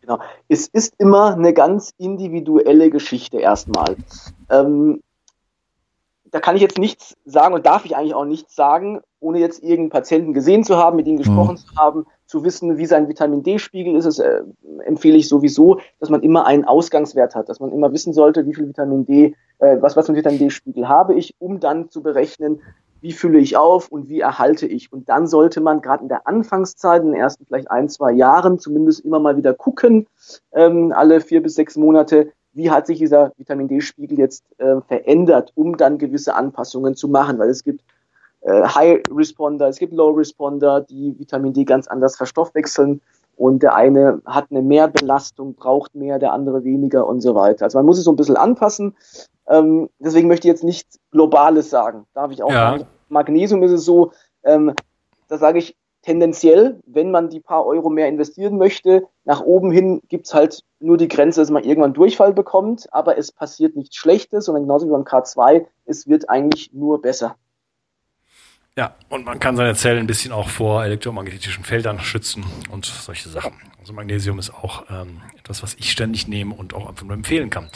Genau. 0.00 0.20
Es 0.48 0.68
ist 0.68 0.94
immer 0.98 1.34
eine 1.34 1.52
ganz 1.52 1.92
individuelle 1.98 2.90
Geschichte 2.90 3.38
erstmal. 3.38 3.96
Ähm, 4.50 5.02
da 6.30 6.40
kann 6.40 6.56
ich 6.56 6.62
jetzt 6.62 6.78
nichts 6.78 7.16
sagen 7.24 7.54
und 7.54 7.64
darf 7.64 7.84
ich 7.84 7.96
eigentlich 7.96 8.14
auch 8.14 8.24
nichts 8.24 8.56
sagen, 8.56 9.00
ohne 9.20 9.38
jetzt 9.38 9.62
irgendeinen 9.62 9.90
Patienten 9.90 10.34
gesehen 10.34 10.64
zu 10.64 10.76
haben, 10.76 10.96
mit 10.96 11.06
ihm 11.06 11.16
gesprochen 11.16 11.52
mhm. 11.52 11.58
zu 11.58 11.76
haben, 11.76 12.06
zu 12.34 12.42
wissen, 12.42 12.78
wie 12.78 12.86
sein 12.86 13.08
Vitamin 13.08 13.44
D-Spiegel 13.44 13.94
ist. 13.94 14.06
Es 14.06 14.18
äh, 14.18 14.42
empfehle 14.84 15.16
ich 15.16 15.28
sowieso, 15.28 15.78
dass 16.00 16.10
man 16.10 16.20
immer 16.22 16.46
einen 16.46 16.64
Ausgangswert 16.64 17.36
hat, 17.36 17.48
dass 17.48 17.60
man 17.60 17.70
immer 17.70 17.92
wissen 17.92 18.12
sollte, 18.12 18.44
wie 18.44 18.54
viel 18.54 18.66
Vitamin 18.66 19.06
D, 19.06 19.36
äh, 19.60 19.76
was, 19.80 19.94
was 19.94 20.06
für 20.06 20.10
einen 20.10 20.18
Vitamin 20.18 20.40
D-Spiegel 20.40 20.88
habe 20.88 21.14
ich, 21.14 21.36
um 21.38 21.60
dann 21.60 21.90
zu 21.90 22.02
berechnen, 22.02 22.60
wie 23.00 23.12
fülle 23.12 23.38
ich 23.38 23.56
auf 23.56 23.86
und 23.86 24.08
wie 24.08 24.18
erhalte 24.18 24.66
ich. 24.66 24.92
Und 24.92 25.08
dann 25.08 25.28
sollte 25.28 25.60
man 25.60 25.80
gerade 25.80 26.02
in 26.02 26.08
der 26.08 26.26
Anfangszeit, 26.26 27.02
in 27.02 27.12
den 27.12 27.20
ersten 27.20 27.46
vielleicht 27.46 27.70
ein, 27.70 27.88
zwei 27.88 28.10
Jahren, 28.10 28.58
zumindest 28.58 29.04
immer 29.04 29.20
mal 29.20 29.36
wieder 29.36 29.54
gucken, 29.54 30.08
ähm, 30.52 30.92
alle 30.92 31.20
vier 31.20 31.40
bis 31.40 31.54
sechs 31.54 31.76
Monate, 31.76 32.32
wie 32.52 32.72
hat 32.72 32.88
sich 32.88 32.98
dieser 32.98 33.30
Vitamin 33.36 33.68
D-Spiegel 33.68 34.18
jetzt 34.18 34.42
äh, 34.58 34.80
verändert, 34.88 35.52
um 35.54 35.76
dann 35.76 35.98
gewisse 35.98 36.34
Anpassungen 36.34 36.96
zu 36.96 37.06
machen, 37.06 37.38
weil 37.38 37.50
es 37.50 37.62
gibt 37.62 37.84
High 38.50 39.02
Responder, 39.10 39.68
es 39.68 39.78
gibt 39.78 39.92
Low 39.92 40.10
Responder, 40.10 40.80
die 40.80 41.18
Vitamin 41.18 41.52
D 41.52 41.64
ganz 41.64 41.86
anders 41.86 42.16
verstoffwechseln 42.16 43.00
und 43.36 43.62
der 43.62 43.74
eine 43.74 44.20
hat 44.26 44.46
eine 44.50 44.62
Mehrbelastung, 44.62 45.54
braucht 45.54 45.94
mehr, 45.94 46.18
der 46.18 46.32
andere 46.32 46.64
weniger 46.64 47.06
und 47.06 47.20
so 47.20 47.34
weiter. 47.34 47.64
Also 47.64 47.78
man 47.78 47.86
muss 47.86 47.98
es 47.98 48.04
so 48.04 48.12
ein 48.12 48.16
bisschen 48.16 48.36
anpassen. 48.36 48.96
Ähm, 49.48 49.88
deswegen 49.98 50.28
möchte 50.28 50.46
ich 50.46 50.52
jetzt 50.52 50.64
nichts 50.64 50.98
Globales 51.10 51.70
sagen. 51.70 52.06
Darf 52.14 52.30
ich 52.30 52.42
auch 52.42 52.50
ja. 52.50 52.72
sagen. 52.72 52.86
Magnesium 53.08 53.62
ist 53.62 53.72
es 53.72 53.84
so, 53.84 54.12
ähm, 54.44 54.74
da 55.28 55.38
sage 55.38 55.58
ich, 55.58 55.76
tendenziell, 56.02 56.80
wenn 56.86 57.10
man 57.10 57.30
die 57.30 57.40
paar 57.40 57.64
Euro 57.64 57.88
mehr 57.88 58.08
investieren 58.08 58.58
möchte, 58.58 59.06
nach 59.24 59.40
oben 59.40 59.70
hin 59.70 60.02
gibt's 60.08 60.34
halt 60.34 60.62
nur 60.78 60.98
die 60.98 61.08
Grenze, 61.08 61.40
dass 61.40 61.50
man 61.50 61.64
irgendwann 61.64 61.94
Durchfall 61.94 62.34
bekommt, 62.34 62.92
aber 62.92 63.16
es 63.16 63.32
passiert 63.32 63.74
nichts 63.74 63.96
Schlechtes, 63.96 64.44
sondern 64.44 64.64
genauso 64.64 64.86
wie 64.86 64.90
beim 64.90 65.04
K2, 65.04 65.64
es 65.86 66.06
wird 66.06 66.28
eigentlich 66.28 66.74
nur 66.74 67.00
besser. 67.00 67.36
Ja, 68.76 68.96
und 69.08 69.24
man 69.24 69.38
kann 69.38 69.56
seine 69.56 69.74
Zellen 69.76 70.00
ein 70.00 70.06
bisschen 70.08 70.32
auch 70.32 70.48
vor 70.48 70.84
elektromagnetischen 70.84 71.62
Feldern 71.62 72.00
schützen 72.00 72.44
und 72.72 72.86
solche 72.86 73.28
Sachen. 73.28 73.52
Also 73.78 73.92
Magnesium 73.92 74.40
ist 74.40 74.52
auch 74.52 74.84
ähm, 74.90 75.20
etwas, 75.38 75.62
was 75.62 75.74
ich 75.74 75.92
ständig 75.92 76.26
nehme 76.26 76.54
und 76.54 76.74
auch 76.74 76.88
einfach 76.88 77.04
nur 77.04 77.14
empfehlen 77.14 77.50
kann. 77.50 77.70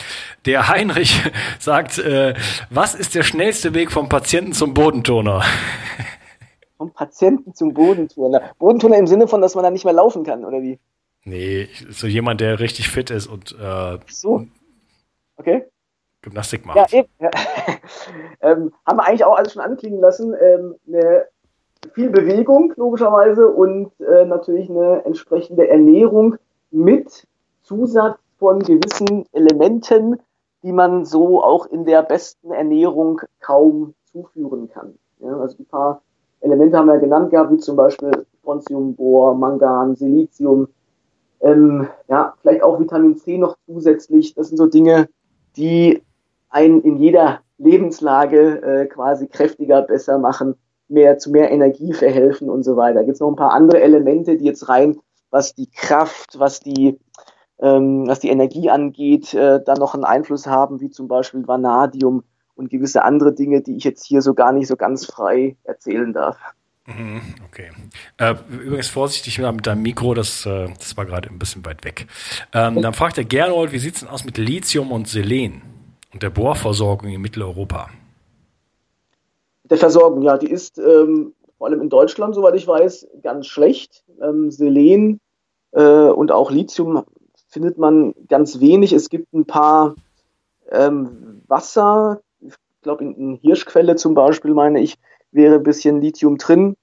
Der 0.45 0.69
Heinrich 0.69 1.23
sagt, 1.61 1.99
äh, 1.99 2.35
was 2.71 2.97
ist 2.97 3.15
der 3.15 3.23
schnellste 3.23 3.75
Weg 3.75 3.93
vom 3.93 4.09
Patienten 4.09 4.53
zum 4.55 4.75
Bodentoner? 4.75 5.45
vom 6.79 6.93
Patienten 6.93 7.55
zum 7.55 7.75
Bodenturner. 7.75 8.55
Bodenturner 8.59 8.97
im 8.97 9.07
Sinne 9.07 9.29
von, 9.29 9.41
dass 9.41 9.55
man 9.55 9.63
dann 9.63 9.75
nicht 9.75 9.85
mehr 9.85 9.95
laufen 9.95 10.25
kann, 10.25 10.45
oder 10.45 10.63
wie? 10.63 10.81
Nee, 11.25 11.69
so 11.91 12.07
jemand, 12.09 12.41
der 12.41 12.59
richtig 12.59 12.89
fit 12.89 13.11
ist 13.11 13.27
und 13.27 13.55
äh, 13.61 13.99
so. 14.09 14.47
Okay. 15.37 15.65
Gymnastik 16.29 16.67
macht. 16.67 16.77
Ja, 16.77 16.99
eben. 16.99 17.09
Ja. 17.21 17.31
ähm, 18.43 18.73
haben 18.87 18.97
wir 18.99 19.07
eigentlich 19.07 19.25
auch 19.25 19.37
alles 19.37 19.53
schon 19.53 19.63
anklingen 19.63 20.01
lassen. 20.01 20.35
Ähm, 20.41 20.75
eine, 20.87 21.27
viel 21.93 22.11
Bewegung, 22.11 22.73
logischerweise, 22.77 23.49
und 23.49 23.93
äh, 24.01 24.25
natürlich 24.25 24.69
eine 24.69 25.05
entsprechende 25.05 25.69
Ernährung 25.69 26.37
mit 26.71 27.27
Zusatz 27.63 28.19
von 28.39 28.61
gewissen 28.61 29.27
Elementen, 29.33 30.21
die 30.63 30.73
man 30.73 31.05
so 31.05 31.43
auch 31.43 31.67
in 31.67 31.85
der 31.85 32.03
besten 32.03 32.51
Ernährung 32.51 33.21
kaum 33.41 33.95
zuführen 34.05 34.69
kann. 34.69 34.95
Ja, 35.21 35.37
also 35.39 35.57
ein 35.59 35.67
paar 35.67 36.03
Elemente 36.41 36.77
haben 36.77 36.87
wir 36.87 36.95
ja 36.95 37.01
genannt 37.01 37.31
gehabt, 37.31 37.53
wie 37.53 37.59
zum 37.59 37.77
Beispiel 37.77 38.27
Strontium, 38.41 38.95
Bohr, 38.95 39.35
Mangan, 39.35 39.97
Silizium, 39.97 40.69
ähm, 41.41 41.89
ja, 42.09 42.35
vielleicht 42.41 42.63
auch 42.63 42.81
Vitamin 42.81 43.17
C 43.17 43.39
noch 43.39 43.57
zusätzlich. 43.67 44.35
Das 44.35 44.49
sind 44.49 44.57
so 44.57 44.67
Dinge, 44.67 45.09
die 45.57 46.03
einen 46.51 46.83
in 46.83 46.97
jeder 46.97 47.41
Lebenslage 47.59 48.63
äh, 48.63 48.87
quasi 48.87 49.27
kräftiger, 49.27 49.83
besser 49.83 50.19
machen, 50.19 50.55
mehr 50.89 51.19
zu 51.19 51.31
mehr 51.31 51.51
Energie 51.51 51.93
verhelfen 51.93 52.49
und 52.49 52.63
so 52.63 52.77
weiter. 52.77 53.05
Gibt 53.05 53.15
es 53.15 53.21
noch 53.21 53.29
ein 53.29 53.37
paar 53.37 53.53
andere 53.53 53.81
Elemente, 53.81 54.37
die 54.37 54.45
jetzt 54.45 54.69
rein, 54.69 54.99
was 55.31 55.55
die 55.55 55.71
Kraft, 55.71 56.39
was 56.39 56.61
die 56.61 56.99
ähm, 57.61 58.07
was 58.07 58.21
die 58.21 58.29
Energie 58.29 58.71
angeht, 58.71 59.35
äh, 59.35 59.61
dann 59.65 59.79
noch 59.79 59.95
einen 59.95 60.05
Einfluss 60.05 60.47
haben, 60.47 60.81
wie 60.81 60.91
zum 60.91 61.09
Beispiel 61.09 61.47
Vanadium, 61.49 62.23
und 62.59 62.71
gewisse 62.71 63.05
andere 63.05 63.33
Dinge, 63.33 63.63
die 63.63 63.77
ich 63.77 63.85
jetzt 63.85 64.05
hier 64.05 64.21
so 64.21 64.35
gar 64.35 64.53
nicht 64.53 64.67
so 64.67 64.77
ganz 64.77 65.07
frei 65.07 65.57
erzählen 65.63 66.13
darf. 66.13 66.37
Mhm, 66.87 67.21
okay. 67.47 67.71
Äh, 68.17 68.35
übrigens 68.51 68.89
vorsichtig 68.89 69.39
mit 69.39 69.67
deinem 69.67 69.83
Mikro, 69.83 70.15
das, 70.15 70.45
äh, 70.45 70.69
das 70.77 70.97
war 70.97 71.07
gerade 71.07 71.29
ein 71.29 71.39
bisschen 71.39 71.65
weit 71.65 71.85
weg. 71.85 72.09
Ähm, 72.53 72.83
dann 72.83 72.95
fragt 72.95 73.17
der 73.17 73.25
Gernold, 73.25 73.73
wie 73.73 73.79
sieht 73.79 73.95
es 73.95 74.01
denn 74.01 74.09
aus 74.09 74.25
mit 74.25 74.39
Lithium 74.39 74.91
und 74.91 75.07
Selen 75.07 75.63
der 76.23 76.31
Bohrversorgung 76.31 77.09
in 77.09 77.21
Mitteleuropa? 77.21 77.89
Der 79.65 79.79
Versorgung, 79.79 80.23
ja, 80.23 80.39
die 80.39 80.51
ist 80.51 80.79
ähm, 80.79 81.35
vor 81.59 81.67
allem 81.67 81.83
in 81.83 81.91
Deutschland, 81.91 82.35
soweit 82.35 82.55
ich 82.55 82.67
weiß, 82.67 83.09
ganz 83.23 83.47
schlecht. 83.47 84.05
Ähm, 84.23 84.51
Selen 84.51 85.21
äh, 85.73 85.83
und 85.83 86.33
auch 86.33 86.51
Lithium 86.51 87.05
findet 87.49 87.79
man 87.79 88.15
ganz 88.29 88.61
wenig. 88.61 88.93
Es 88.93 89.11
gibt 89.11 89.33
ein 89.33 89.45
paar 89.45 89.95
ähm, 90.71 91.43
Wasser, 91.49 92.21
ich 92.41 92.55
glaube, 92.83 93.05
in, 93.05 93.15
in 93.15 93.35
Hirschquelle 93.37 93.97
zum 93.97 94.15
Beispiel, 94.15 94.55
meine 94.55 94.81
ich, 94.81 94.97
wäre 95.33 95.57
ein 95.57 95.63
bisschen 95.63 96.01
Lithium 96.01 96.39
drin. 96.39 96.77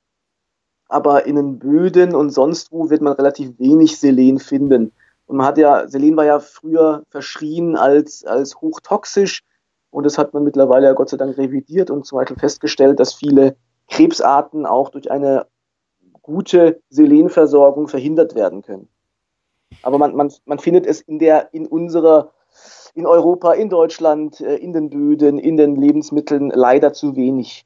Aber 0.87 1.25
in 1.25 1.35
den 1.35 1.57
Böden 1.57 2.13
und 2.13 2.29
sonst 2.29 2.71
wo 2.71 2.89
wird 2.89 3.01
man 3.01 3.13
relativ 3.13 3.57
wenig 3.57 3.97
Selen 3.97 4.39
finden. 4.39 4.91
Und 5.25 5.37
man 5.37 5.47
hat 5.47 5.57
ja, 5.57 5.87
Selen 5.87 6.15
war 6.17 6.25
ja 6.25 6.39
früher 6.39 7.03
verschrien 7.09 7.75
als, 7.75 8.23
als 8.25 8.61
hochtoxisch. 8.61 9.43
Und 9.89 10.05
das 10.05 10.17
hat 10.17 10.33
man 10.33 10.43
mittlerweile 10.43 10.87
ja 10.87 10.93
Gott 10.93 11.09
sei 11.09 11.17
Dank 11.17 11.37
revidiert 11.37 11.89
und 11.89 12.05
zum 12.05 12.17
Beispiel 12.17 12.37
festgestellt, 12.37 12.99
dass 12.99 13.13
viele 13.13 13.55
Krebsarten 13.87 14.65
auch 14.65 14.89
durch 14.89 15.09
eine 15.09 15.47
gute 16.21 16.81
Selenversorgung 16.89 17.87
verhindert 17.87 18.35
werden 18.35 18.61
können. 18.61 18.89
Aber 19.83 19.97
man, 19.97 20.15
man, 20.15 20.31
man 20.45 20.59
findet 20.59 20.85
es 20.85 21.01
in 21.01 21.19
der, 21.19 21.53
in 21.53 21.65
unserer 21.65 22.31
in 22.93 23.05
Europa, 23.05 23.53
in 23.53 23.69
Deutschland, 23.69 24.39
äh, 24.41 24.55
in 24.55 24.73
den 24.73 24.89
Böden, 24.89 25.37
in 25.37 25.57
den 25.57 25.75
Lebensmitteln 25.75 26.49
leider 26.49 26.93
zu 26.93 27.15
wenig. 27.15 27.65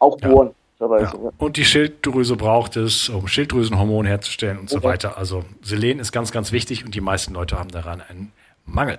Auch 0.00 0.16
Bohren. 0.18 0.54
Ja. 0.80 1.00
Ja. 1.00 1.12
Und 1.38 1.56
die 1.56 1.64
Schilddrüse 1.64 2.36
braucht 2.36 2.76
es, 2.76 3.08
um 3.08 3.26
Schilddrüsenhormon 3.26 4.06
herzustellen 4.06 4.58
und 4.58 4.70
okay. 4.70 4.80
so 4.80 4.82
weiter. 4.84 5.18
Also 5.18 5.44
Selen 5.62 5.98
ist 5.98 6.12
ganz, 6.12 6.30
ganz 6.30 6.52
wichtig 6.52 6.84
und 6.84 6.94
die 6.94 7.00
meisten 7.00 7.34
Leute 7.34 7.58
haben 7.58 7.70
daran 7.70 8.00
einen 8.00 8.32
Mangel. 8.64 8.98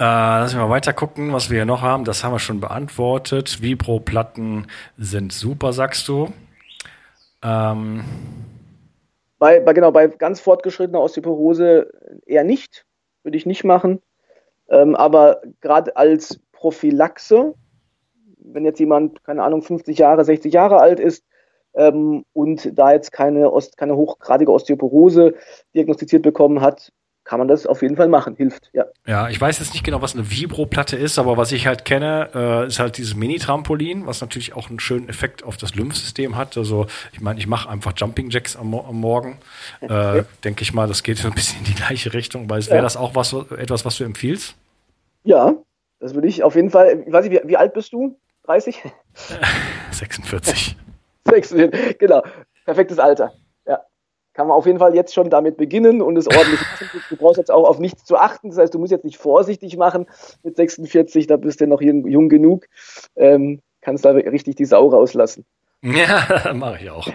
Äh, 0.00 0.04
lass 0.04 0.54
mich 0.54 0.62
mal 0.62 0.70
weiter 0.70 0.94
gucken, 0.94 1.34
was 1.34 1.50
wir 1.50 1.58
hier 1.58 1.66
noch 1.66 1.82
haben. 1.82 2.06
Das 2.06 2.24
haben 2.24 2.32
wir 2.32 2.38
schon 2.38 2.58
beantwortet. 2.58 3.60
Vibro-Platten 3.60 4.66
sind 4.96 5.30
super, 5.30 5.74
sagst 5.74 6.08
du. 6.08 6.32
Ähm, 7.42 8.02
bei, 9.38 9.60
bei, 9.60 9.74
genau, 9.74 9.92
bei 9.92 10.08
ganz 10.08 10.40
fortgeschrittener 10.40 11.02
Osteoporose 11.02 11.92
eher 12.24 12.44
nicht, 12.44 12.86
würde 13.24 13.36
ich 13.36 13.44
nicht 13.44 13.62
machen. 13.62 14.00
Ähm, 14.70 14.96
aber 14.96 15.42
gerade 15.60 15.94
als 15.98 16.40
Prophylaxe, 16.52 17.54
wenn 18.42 18.64
jetzt 18.64 18.80
jemand, 18.80 19.22
keine 19.24 19.42
Ahnung, 19.42 19.62
50 19.62 19.98
Jahre, 19.98 20.24
60 20.24 20.52
Jahre 20.52 20.80
alt 20.80 21.00
ist 21.00 21.24
ähm, 21.74 22.24
und 22.32 22.78
da 22.78 22.92
jetzt 22.92 23.12
keine, 23.12 23.50
keine 23.76 23.96
hochgradige 23.96 24.52
Osteoporose 24.52 25.34
diagnostiziert 25.74 26.22
bekommen 26.22 26.60
hat, 26.60 26.92
kann 27.24 27.38
man 27.38 27.48
das 27.48 27.66
auf 27.66 27.82
jeden 27.82 27.96
Fall 27.96 28.08
machen, 28.08 28.34
hilft, 28.34 28.70
ja. 28.72 28.86
Ja, 29.06 29.28
ich 29.28 29.40
weiß 29.40 29.58
jetzt 29.60 29.72
nicht 29.72 29.84
genau, 29.84 30.02
was 30.02 30.14
eine 30.14 30.30
Vibro-Platte 30.30 30.96
ist, 30.96 31.18
aber 31.18 31.36
was 31.36 31.52
ich 31.52 31.66
halt 31.66 31.84
kenne, 31.84 32.28
äh, 32.34 32.66
ist 32.66 32.80
halt 32.80 32.96
dieses 32.96 33.14
Mini-Trampolin, 33.14 34.06
was 34.06 34.20
natürlich 34.20 34.56
auch 34.56 34.68
einen 34.68 34.80
schönen 34.80 35.08
Effekt 35.08 35.44
auf 35.44 35.56
das 35.56 35.74
Lymphsystem 35.74 36.36
hat. 36.36 36.56
Also 36.56 36.86
ich 37.12 37.20
meine, 37.20 37.38
ich 37.38 37.46
mache 37.46 37.68
einfach 37.68 37.92
Jumping 37.94 38.30
Jacks 38.30 38.56
am, 38.56 38.74
am 38.74 38.96
Morgen. 38.96 39.38
Äh, 39.80 40.24
Denke 40.44 40.62
ich 40.62 40.72
mal, 40.72 40.88
das 40.88 41.02
geht 41.02 41.18
so 41.18 41.28
ein 41.28 41.34
bisschen 41.34 41.60
in 41.60 41.66
die 41.66 41.74
gleiche 41.74 42.12
Richtung. 42.14 42.50
Weil 42.50 42.66
wäre 42.66 42.76
ja. 42.76 42.82
das 42.82 42.96
auch 42.96 43.14
was, 43.14 43.32
etwas, 43.32 43.84
was 43.84 43.96
du 43.96 44.04
empfiehlst? 44.04 44.56
Ja, 45.22 45.54
das 46.00 46.14
würde 46.14 46.26
ich 46.26 46.42
auf 46.42 46.56
jeden 46.56 46.70
Fall. 46.70 47.04
Ich 47.06 47.12
weiß 47.12 47.26
nicht, 47.26 47.44
wie, 47.44 47.48
wie 47.48 47.56
alt 47.56 47.74
bist 47.74 47.92
du? 47.92 48.18
30? 48.50 48.82
46. 49.92 50.76
46, 51.24 51.98
genau. 51.98 52.22
Perfektes 52.64 52.98
Alter 52.98 53.32
kann 54.40 54.46
man 54.46 54.56
auf 54.56 54.66
jeden 54.66 54.78
Fall 54.78 54.94
jetzt 54.94 55.12
schon 55.12 55.28
damit 55.28 55.56
beginnen 55.56 56.00
und 56.00 56.16
es 56.16 56.26
ordentlich 56.26 56.60
machen. 56.60 57.02
Du 57.10 57.16
brauchst 57.16 57.36
jetzt 57.36 57.50
auch 57.50 57.68
auf 57.68 57.78
nichts 57.78 58.04
zu 58.04 58.16
achten. 58.16 58.48
Das 58.48 58.58
heißt, 58.58 58.72
du 58.72 58.78
musst 58.78 58.92
jetzt 58.92 59.04
nicht 59.04 59.18
vorsichtig 59.18 59.76
machen 59.76 60.06
mit 60.42 60.56
46, 60.56 61.26
da 61.26 61.36
bist 61.36 61.60
du 61.60 61.66
noch 61.66 61.82
jung, 61.82 62.06
jung 62.06 62.28
genug. 62.28 62.66
Ähm, 63.16 63.60
kannst 63.80 64.04
da 64.04 64.12
richtig 64.12 64.56
die 64.56 64.64
Sau 64.64 64.88
rauslassen. 64.88 65.44
Ja, 65.84 66.52
mache 66.52 66.78
ich 66.82 66.90
auch. 66.90 67.08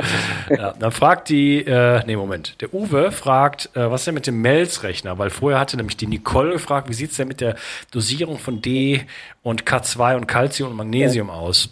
Ja, 0.50 0.74
dann 0.80 0.92
fragt 0.92 1.30
die, 1.30 1.60
äh, 1.60 2.02
nee, 2.08 2.16
Moment, 2.16 2.60
der 2.62 2.74
Uwe 2.74 3.12
fragt, 3.12 3.70
äh, 3.76 3.92
was 3.92 4.02
ist 4.02 4.08
denn 4.08 4.16
mit 4.16 4.26
dem 4.26 4.42
Melz-Rechner? 4.42 5.20
Weil 5.20 5.30
vorher 5.30 5.60
hatte 5.60 5.78
nämlich 5.78 5.98
die 5.98 6.08
Nicole 6.08 6.54
gefragt, 6.54 6.90
wie 6.90 6.94
sieht's 6.94 7.18
denn 7.18 7.28
mit 7.28 7.42
der 7.42 7.56
Dosierung 7.92 8.40
von 8.40 8.62
D 8.62 9.02
und 9.44 9.66
K2 9.66 10.16
und 10.16 10.28
Calcium 10.28 10.72
und 10.72 10.78
Magnesium 10.78 11.28
ja. 11.28 11.36
aus? 11.36 11.70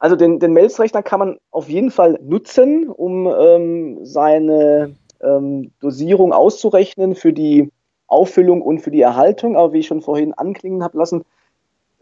Also 0.00 0.16
den, 0.16 0.40
den 0.40 0.52
Melz-Rechner 0.52 1.02
kann 1.02 1.20
man 1.20 1.38
auf 1.52 1.68
jeden 1.68 1.92
Fall 1.92 2.18
nutzen, 2.22 2.88
um 2.88 3.26
ähm, 3.26 4.04
seine 4.04 4.96
ähm, 5.22 5.70
Dosierung 5.80 6.32
auszurechnen 6.32 7.14
für 7.14 7.32
die 7.32 7.70
Auffüllung 8.08 8.62
und 8.62 8.80
für 8.80 8.90
die 8.90 9.02
Erhaltung. 9.02 9.56
Aber 9.56 9.72
wie 9.72 9.80
ich 9.80 9.86
schon 9.86 10.02
vorhin 10.02 10.34
anklingen 10.34 10.82
habe 10.82 10.98
lassen, 10.98 11.24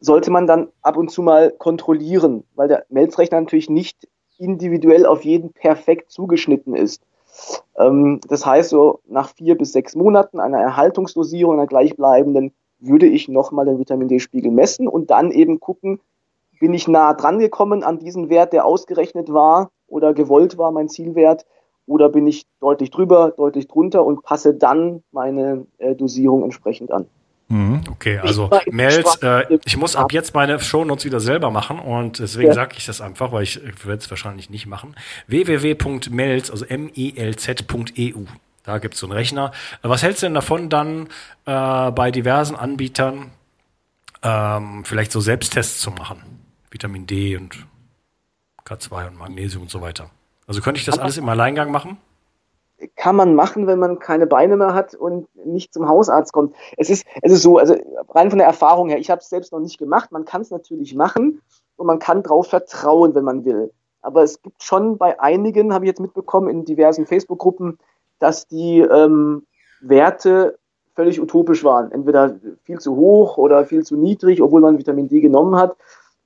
sollte 0.01 0.31
man 0.31 0.47
dann 0.47 0.69
ab 0.83 0.97
und 0.97 1.11
zu 1.11 1.23
mal 1.23 1.51
kontrollieren, 1.51 2.45
weil 2.55 2.69
der 2.69 2.85
Melzrechner 2.89 3.41
natürlich 3.41 3.71
nicht 3.71 4.09
individuell 4.39 5.07
auf 5.07 5.25
jeden 5.25 5.53
perfekt 5.53 6.11
zugeschnitten 6.11 6.75
ist. 6.75 7.03
Ähm, 7.79 8.21
das 8.29 8.45
heißt, 8.45 8.71
so 8.71 9.01
nach 9.07 9.31
vier 9.31 9.57
bis 9.57 9.73
sechs 9.73 9.95
Monaten 9.95 10.41
einer 10.41 10.59
Erhaltungsdosierung, 10.59 11.55
einer 11.55 11.67
gleichbleibenden, 11.67 12.53
würde 12.79 13.07
ich 13.07 13.29
nochmal 13.29 13.65
den 13.65 13.79
Vitamin 13.79 14.09
D-Spiegel 14.09 14.51
messen 14.51 14.87
und 14.87 15.11
dann 15.11 15.31
eben 15.31 15.61
gucken, 15.61 16.01
bin 16.61 16.75
ich 16.75 16.89
nah 16.89 17.15
dran 17.15 17.39
gekommen 17.39 17.83
an 17.83 17.99
diesen 17.99 18.29
Wert, 18.29 18.53
der 18.53 18.65
ausgerechnet 18.65 19.33
war 19.33 19.71
oder 19.87 20.15
gewollt 20.15 20.59
war, 20.59 20.71
mein 20.73 20.89
Zielwert, 20.89 21.47
oder 21.87 22.09
bin 22.09 22.27
ich 22.27 22.47
deutlich 22.61 22.91
drüber, 22.91 23.33
deutlich 23.37 23.69
drunter 23.69 24.05
und 24.05 24.23
passe 24.23 24.55
dann 24.55 25.03
meine 25.13 25.67
äh, 25.79 25.95
Dosierung 25.95 26.43
entsprechend 26.43 26.91
an. 26.91 27.07
Mhm, 27.49 27.85
okay, 27.91 28.19
also 28.19 28.51
Mails, 28.71 29.23
äh, 29.23 29.59
ich 29.65 29.77
muss 29.77 29.95
ab 29.95 30.13
jetzt 30.13 30.35
meine 30.35 30.59
Shownotes 30.59 31.05
wieder 31.05 31.21
selber 31.21 31.53
machen 31.53 31.79
und 31.79 32.19
deswegen 32.19 32.49
ja. 32.49 32.55
sage 32.55 32.75
ich 32.77 32.87
das 32.87 33.01
einfach, 33.01 33.31
weil 33.31 33.45
ich, 33.45 33.61
werde 33.85 34.03
es 34.03 34.11
wahrscheinlich 34.11 34.51
nicht 34.51 34.67
machen. 34.67 34.97
www.melz, 35.29 36.51
also 36.51 36.65
M-E-L-Z.eu. 36.65 38.25
Da 38.65 38.79
gibt's 38.79 38.99
so 38.99 39.07
einen 39.07 39.13
Rechner. 39.13 39.53
Was 39.83 40.03
hältst 40.03 40.23
du 40.23 40.27
denn 40.27 40.35
davon, 40.35 40.69
dann 40.69 41.07
äh, 41.45 41.91
bei 41.93 42.11
diversen 42.11 42.57
Anbietern 42.57 43.31
ähm, 44.25 44.85
vielleicht 44.85 45.13
so 45.13 45.21
Selbsttests 45.21 45.81
zu 45.81 45.93
machen? 45.93 46.21
Vitamin 46.73 47.07
D 47.07 47.37
und 47.37 47.65
K2 48.65 49.07
und 49.07 49.19
Magnesium 49.19 49.63
und 49.63 49.71
so 49.71 49.81
weiter. 49.81 50.11
Also 50.49 50.61
könnte 50.61 50.81
ich 50.81 50.85
das 50.85 50.99
alles 50.99 51.17
im 51.17 51.29
Alleingang 51.29 51.71
machen? 51.71 51.97
Kann 52.95 53.17
man 53.17 53.35
machen, 53.35 53.67
wenn 53.67 53.79
man 53.79 53.99
keine 53.99 54.27
Beine 54.27 54.57
mehr 54.57 54.75
hat 54.75 54.95
und 54.95 55.29
nicht 55.47 55.73
zum 55.73 55.89
Hausarzt 55.89 56.33
kommt. 56.33 56.55
Es 56.77 56.91
ist, 56.91 57.07
es 57.23 57.33
ist 57.33 57.43
so, 57.43 57.59
also 57.59 57.75
rein 58.11 58.31
von 58.31 58.39
der 58.39 58.47
Erfahrung 58.47 58.89
her, 58.89 58.99
ich 58.99 59.11
habe 59.11 59.21
es 59.21 59.29
selbst 59.29 59.53
noch 59.53 59.61
nicht 59.61 59.79
gemacht, 59.79 60.13
man 60.13 60.25
kann 60.25 60.43
es 60.43 60.51
natürlich 60.51 60.95
machen 60.95 61.41
und 61.77 61.87
man 61.87 61.99
kann 61.99 62.23
darauf 62.23 62.49
vertrauen, 62.49 63.15
wenn 63.15 63.25
man 63.25 63.45
will. 63.45 63.73
Aber 64.03 64.23
es 64.23 64.43
gibt 64.43 64.63
schon 64.63 64.99
bei 64.99 65.19
einigen, 65.21 65.73
habe 65.73 65.85
ich 65.85 65.89
jetzt 65.89 66.01
mitbekommen, 66.01 66.49
in 66.49 66.65
diversen 66.65 67.07
Facebook-Gruppen, 67.07 67.79
dass 68.19 68.47
die 68.47 68.81
ähm, 68.81 69.47
Werte 69.81 70.59
völlig 70.95 71.21
utopisch 71.21 71.65
waren. 71.65 71.93
Entweder 71.93 72.37
viel 72.65 72.79
zu 72.79 72.97
hoch 72.97 73.37
oder 73.37 73.65
viel 73.65 73.85
zu 73.85 73.97
niedrig, 73.97 74.41
obwohl 74.43 74.61
man 74.61 74.79
Vitamin 74.79 75.09
D 75.09 75.21
genommen 75.21 75.57
hat. 75.57 75.77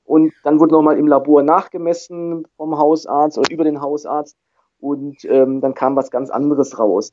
Und 0.05 0.33
dann 0.45 0.61
wurde 0.61 0.73
nochmal 0.73 0.99
im 0.99 1.07
Labor 1.07 1.43
nachgemessen 1.43 2.47
vom 2.57 2.77
Hausarzt 2.77 3.39
oder 3.39 3.51
über 3.51 3.65
den 3.65 3.81
Hausarzt 3.81 4.37
und 4.81 5.25
ähm, 5.25 5.61
dann 5.61 5.75
kam 5.75 5.97
was 5.97 6.11
ganz 6.11 6.31
anderes 6.31 6.79
raus. 6.79 7.13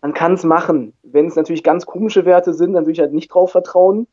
Man 0.00 0.14
kann 0.14 0.34
es 0.34 0.44
machen. 0.44 0.94
Wenn 1.02 1.26
es 1.26 1.36
natürlich 1.36 1.62
ganz 1.62 1.86
komische 1.86 2.24
Werte 2.24 2.54
sind, 2.54 2.72
dann 2.72 2.84
würde 2.84 2.92
ich 2.92 3.00
halt 3.00 3.12
nicht 3.12 3.28
drauf 3.28 3.52
vertrauen. 3.52 4.06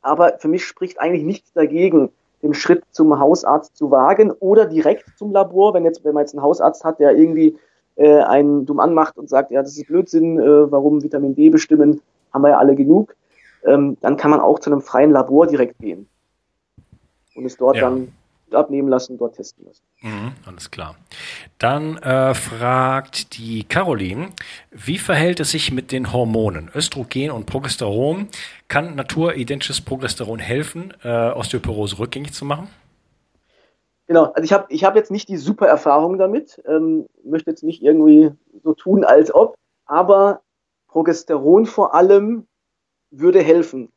Aber 0.00 0.38
für 0.38 0.48
mich 0.48 0.64
spricht 0.64 1.00
eigentlich 1.00 1.24
nichts 1.24 1.52
dagegen, 1.52 2.10
den 2.42 2.54
Schritt 2.54 2.84
zum 2.92 3.18
Hausarzt 3.18 3.76
zu 3.76 3.90
wagen 3.90 4.30
oder 4.30 4.66
direkt 4.66 5.06
zum 5.16 5.32
Labor, 5.32 5.74
wenn 5.74 5.84
jetzt, 5.84 6.04
wenn 6.04 6.14
man 6.14 6.22
jetzt 6.22 6.34
einen 6.34 6.42
Hausarzt 6.42 6.84
hat, 6.84 7.00
der 7.00 7.16
irgendwie 7.16 7.56
äh, 7.96 8.20
einen 8.20 8.64
dumm 8.64 8.78
anmacht 8.78 9.18
und 9.18 9.28
sagt, 9.28 9.50
ja, 9.50 9.60
das 9.60 9.76
ist 9.76 9.88
Blödsinn, 9.88 10.38
äh, 10.38 10.70
warum 10.70 11.02
Vitamin 11.02 11.34
D 11.34 11.50
bestimmen, 11.50 12.00
haben 12.32 12.42
wir 12.42 12.50
ja 12.50 12.58
alle 12.58 12.76
genug, 12.76 13.16
ähm, 13.64 13.96
dann 14.00 14.16
kann 14.16 14.30
man 14.30 14.38
auch 14.38 14.60
zu 14.60 14.70
einem 14.70 14.82
freien 14.82 15.10
Labor 15.10 15.48
direkt 15.48 15.78
gehen 15.78 16.08
und 17.34 17.44
es 17.44 17.56
dort 17.56 17.76
ja. 17.76 17.82
dann 17.82 18.12
abnehmen 18.54 18.88
lassen, 18.88 19.18
dort 19.18 19.36
testen 19.36 19.66
lassen. 19.66 19.82
Mhm, 20.00 20.32
alles 20.46 20.70
klar. 20.70 20.96
Dann 21.58 21.96
äh, 21.98 22.34
fragt 22.34 23.38
die 23.38 23.64
Caroline, 23.64 24.30
wie 24.70 24.98
verhält 24.98 25.40
es 25.40 25.50
sich 25.50 25.72
mit 25.72 25.92
den 25.92 26.12
Hormonen 26.12 26.70
Östrogen 26.74 27.30
und 27.30 27.46
Progesteron? 27.46 28.28
Kann 28.68 28.94
naturidentisches 28.94 29.80
Progesteron 29.80 30.38
helfen, 30.38 30.94
äh, 31.02 31.30
Osteoporose 31.30 31.98
rückgängig 31.98 32.32
zu 32.32 32.44
machen? 32.44 32.68
Genau, 34.06 34.24
also 34.32 34.42
ich 34.42 34.52
habe 34.52 34.66
ich 34.70 34.84
hab 34.84 34.96
jetzt 34.96 35.10
nicht 35.10 35.28
die 35.28 35.36
super 35.36 35.66
Erfahrung 35.66 36.16
damit, 36.16 36.62
ähm, 36.66 37.06
möchte 37.24 37.50
jetzt 37.50 37.62
nicht 37.62 37.82
irgendwie 37.82 38.30
so 38.62 38.72
tun, 38.72 39.04
als 39.04 39.34
ob, 39.34 39.54
aber 39.84 40.40
Progesteron 40.88 41.66
vor 41.66 41.94
allem 41.94 42.46
würde 43.10 43.42
helfen 43.42 43.90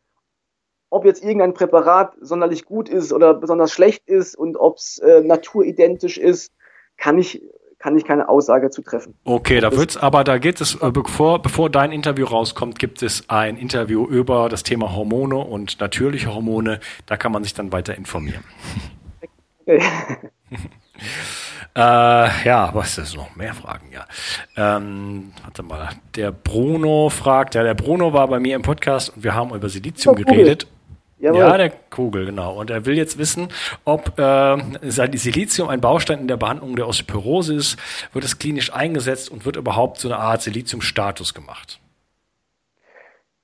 ob 0.92 1.06
jetzt 1.06 1.24
irgendein 1.24 1.54
Präparat 1.54 2.14
sonderlich 2.22 2.66
gut 2.66 2.90
ist 2.90 3.12
oder 3.12 3.34
besonders 3.34 3.72
schlecht 3.72 4.08
ist 4.08 4.36
und 4.36 4.58
ob 4.58 4.78
es 4.78 5.00
äh, 5.00 5.22
naturidentisch 5.22 6.18
ist, 6.18 6.54
kann 6.98 7.18
ich 7.18 7.42
kann 7.80 7.98
ich 7.98 8.06
keine 8.06 8.30
Aussage 8.30 8.70
zu 8.70 8.84
treffen. 8.84 9.16
Okay, 9.24 9.60
da 9.60 9.76
wird's, 9.76 9.98
aber 9.98 10.24
da 10.24 10.38
geht 10.38 10.62
es, 10.62 10.76
äh, 10.76 10.92
bevor, 10.92 11.42
bevor 11.42 11.68
dein 11.68 11.92
Interview 11.92 12.28
rauskommt, 12.28 12.78
gibt 12.78 13.02
es 13.02 13.28
ein 13.28 13.58
Interview 13.58 14.06
über 14.06 14.50
das 14.50 14.62
Thema 14.62 14.96
Hormone 14.96 15.38
und 15.38 15.80
natürliche 15.80 16.32
Hormone. 16.32 16.80
Da 17.08 17.18
kann 17.18 17.32
man 17.32 17.44
sich 17.44 17.56
dann 17.56 17.72
weiter 17.72 17.96
informieren. 17.96 18.44
Okay. 19.62 19.82
Äh, 21.74 21.80
ja, 21.80 22.70
was 22.74 22.98
ist 22.98 23.16
noch 23.16 23.34
mehr 23.38 23.54
Fragen? 23.54 23.92
Ja, 23.94 24.06
ähm, 24.58 25.32
warte 25.42 25.64
mal. 25.64 25.90
Der 26.18 26.34
Bruno 26.34 27.08
fragt, 27.08 27.56
ja, 27.56 27.64
der 27.64 27.76
Bruno 27.76 28.12
war 28.12 28.28
bei 28.28 28.42
mir 28.42 28.58
im 28.58 28.62
Podcast 28.62 29.16
und 29.16 29.24
wir 29.24 29.34
haben 29.34 29.56
über 29.56 29.70
Silizium 29.70 30.16
oh, 30.16 30.22
geredet. 30.22 30.68
Jawohl. 31.22 31.40
Ja, 31.40 31.56
der 31.56 31.72
Kugel, 31.92 32.26
genau. 32.26 32.60
Und 32.60 32.72
er 32.72 32.88
will 32.88 32.98
jetzt 32.98 33.20
wissen, 33.20 33.50
ob 33.86 34.18
äh, 34.18 34.58
Silizium 34.90 35.70
ein 35.70 35.80
Baustein 35.80 36.20
in 36.22 36.28
der 36.28 36.38
Behandlung 36.38 36.76
der 36.76 36.88
Osteoporose 36.88 37.54
ist, 37.54 37.78
wird 38.12 38.26
es 38.26 38.40
klinisch 38.40 38.74
eingesetzt 38.74 39.32
und 39.32 39.46
wird 39.46 39.56
überhaupt 39.56 40.00
so 40.00 40.08
eine 40.08 40.18
Art 40.18 40.42
Silizium-Status 40.42 41.36
gemacht? 41.36 41.80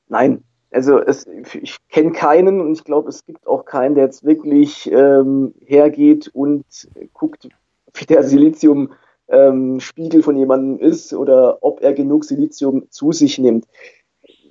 Nein, 0.10 0.44
also 0.72 1.00
es, 1.00 1.28
ich 1.28 1.78
kenne 1.90 2.14
keinen 2.14 2.62
und 2.62 2.74
ich 2.74 2.84
glaube, 2.84 3.10
es 3.10 3.24
gibt 3.24 3.46
auch 3.46 3.64
keinen, 3.66 3.94
der 3.94 4.06
jetzt 4.06 4.26
wirklich 4.26 4.92
ähm, 4.92 5.54
hergeht 5.64 6.32
und 6.34 6.66
guckt, 7.14 7.48
wie 7.94 8.06
der 8.06 8.24
Silizium-Spiegel 8.24 10.20
ähm, 10.20 10.24
von 10.24 10.36
jemandem 10.36 10.80
ist 10.80 11.14
oder 11.14 11.60
ob 11.62 11.82
er 11.82 11.94
genug 11.94 12.26
Silizium 12.26 12.90
zu 12.90 13.12
sich 13.12 13.38
nimmt 13.38 13.68